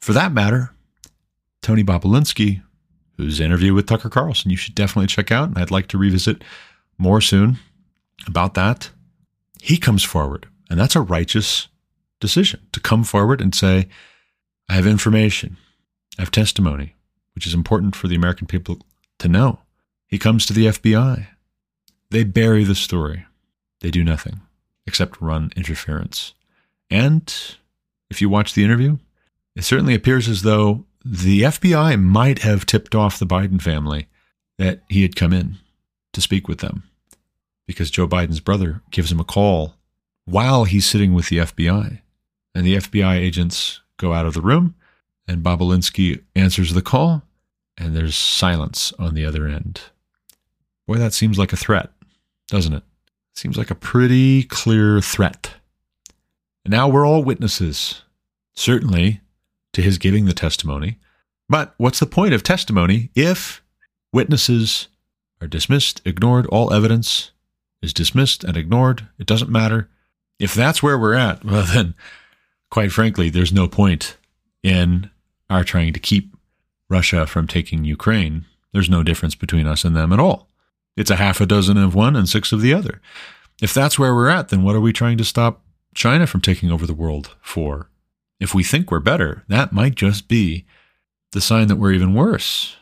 [0.00, 0.72] For that matter,
[1.62, 2.62] Tony Bobulinski,
[3.16, 6.42] whose interview with Tucker Carlson you should definitely check out, and I'd like to revisit
[6.98, 7.58] more soon
[8.26, 8.90] about that.
[9.60, 11.68] He comes forward, and that's a righteous
[12.20, 13.88] decision to come forward and say,
[14.68, 15.56] I have information,
[16.18, 16.94] I have testimony,
[17.34, 18.78] which is important for the American people
[19.18, 19.60] to know.
[20.06, 21.26] He comes to the FBI.
[22.10, 23.26] They bury the story.
[23.80, 24.40] They do nothing
[24.86, 26.34] except run interference.
[26.90, 27.34] And
[28.10, 28.98] if you watch the interview,
[29.56, 34.08] it certainly appears as though the FBI might have tipped off the Biden family
[34.58, 35.56] that he had come in
[36.12, 36.84] to speak with them
[37.66, 39.74] because Joe Biden's brother gives him a call
[40.24, 42.00] while he's sitting with the FBI.
[42.54, 44.74] And the FBI agents go out of the room
[45.26, 47.22] And Bobulinski answers the call,
[47.78, 49.80] and there's silence on the other end.
[50.86, 51.90] Boy, that seems like a threat,
[52.48, 52.82] doesn't it?
[53.34, 55.54] Seems like a pretty clear threat.
[56.64, 58.02] And now we're all witnesses,
[58.54, 59.20] certainly
[59.72, 60.98] to his giving the testimony.
[61.48, 63.62] But what's the point of testimony if
[64.12, 64.88] witnesses
[65.40, 67.32] are dismissed, ignored, all evidence
[67.82, 69.08] is dismissed and ignored?
[69.18, 69.90] It doesn't matter.
[70.38, 71.94] If that's where we're at, well, then,
[72.70, 74.16] quite frankly, there's no point
[74.62, 75.10] in
[75.50, 76.34] our trying to keep
[76.88, 78.46] Russia from taking Ukraine.
[78.72, 80.48] There's no difference between us and them at all.
[80.96, 83.00] It's a half a dozen of one and six of the other.
[83.60, 85.62] If that's where we're at, then what are we trying to stop
[85.94, 87.88] China from taking over the world for?
[88.40, 90.64] If we think we're better, that might just be
[91.32, 92.76] the sign that we're even worse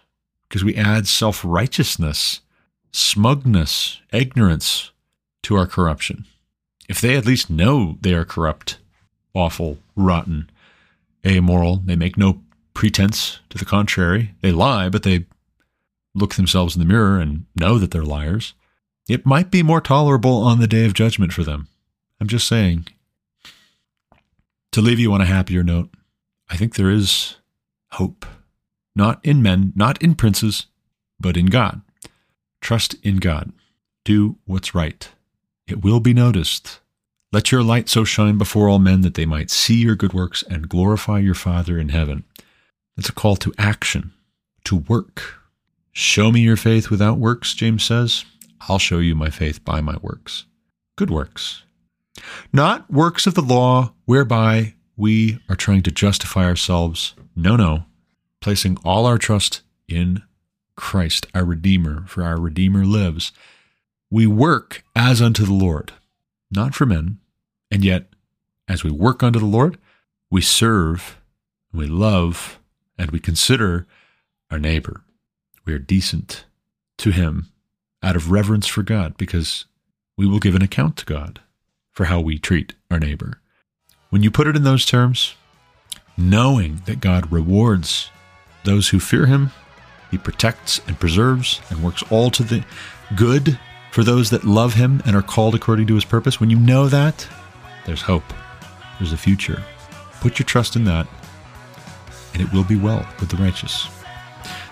[0.48, 2.40] because we add self righteousness,
[2.90, 4.90] smugness, ignorance
[5.42, 6.26] to our corruption.
[6.88, 8.78] If they at least know they are corrupt,
[9.34, 10.50] awful, rotten,
[11.26, 12.40] amoral, they make no
[12.74, 14.34] pretense to the contrary.
[14.40, 15.26] They lie, but they
[16.14, 18.54] look themselves in the mirror and know that they're liars.
[19.08, 21.68] It might be more tolerable on the day of judgment for them.
[22.20, 22.86] I'm just saying.
[24.72, 25.90] To leave you on a happier note,
[26.48, 27.36] I think there is
[27.92, 28.24] hope.
[28.94, 30.66] Not in men, not in princes,
[31.18, 31.80] but in God.
[32.60, 33.52] Trust in God.
[34.04, 35.08] Do what's right.
[35.66, 36.80] It will be noticed.
[37.32, 40.42] Let your light so shine before all men that they might see your good works
[40.42, 42.24] and glorify your Father in heaven.
[42.96, 44.12] It's a call to action,
[44.64, 45.41] to work.
[45.92, 48.24] Show me your faith without works, James says.
[48.68, 50.46] I'll show you my faith by my works.
[50.96, 51.64] Good works.
[52.52, 57.14] Not works of the law whereby we are trying to justify ourselves.
[57.36, 57.84] No, no.
[58.40, 60.22] Placing all our trust in
[60.76, 63.32] Christ, our Redeemer, for our Redeemer lives.
[64.10, 65.92] We work as unto the Lord,
[66.50, 67.18] not for men.
[67.70, 68.06] And yet,
[68.68, 69.78] as we work unto the Lord,
[70.30, 71.18] we serve,
[71.72, 72.58] we love,
[72.98, 73.86] and we consider
[74.50, 75.02] our neighbor.
[75.64, 76.44] We are decent
[76.98, 77.50] to him
[78.02, 79.66] out of reverence for God because
[80.16, 81.40] we will give an account to God
[81.90, 83.40] for how we treat our neighbor.
[84.10, 85.34] When you put it in those terms,
[86.16, 88.10] knowing that God rewards
[88.64, 89.50] those who fear him,
[90.10, 92.64] he protects and preserves and works all to the
[93.16, 93.58] good
[93.90, 96.40] for those that love him and are called according to his purpose.
[96.40, 97.26] When you know that,
[97.86, 98.24] there's hope,
[98.98, 99.62] there's a future.
[100.20, 101.06] Put your trust in that
[102.32, 103.88] and it will be well with the righteous.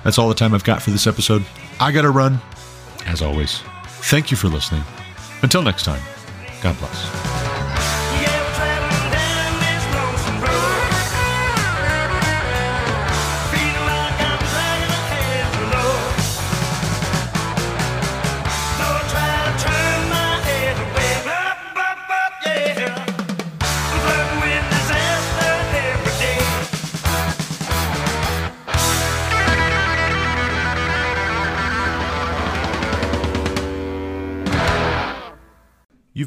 [0.04, 1.44] That's all the time I've got for this episode.
[1.78, 2.40] I got to run.
[3.06, 4.82] As always, thank you for listening.
[5.42, 6.02] Until next time,
[6.62, 7.39] God bless.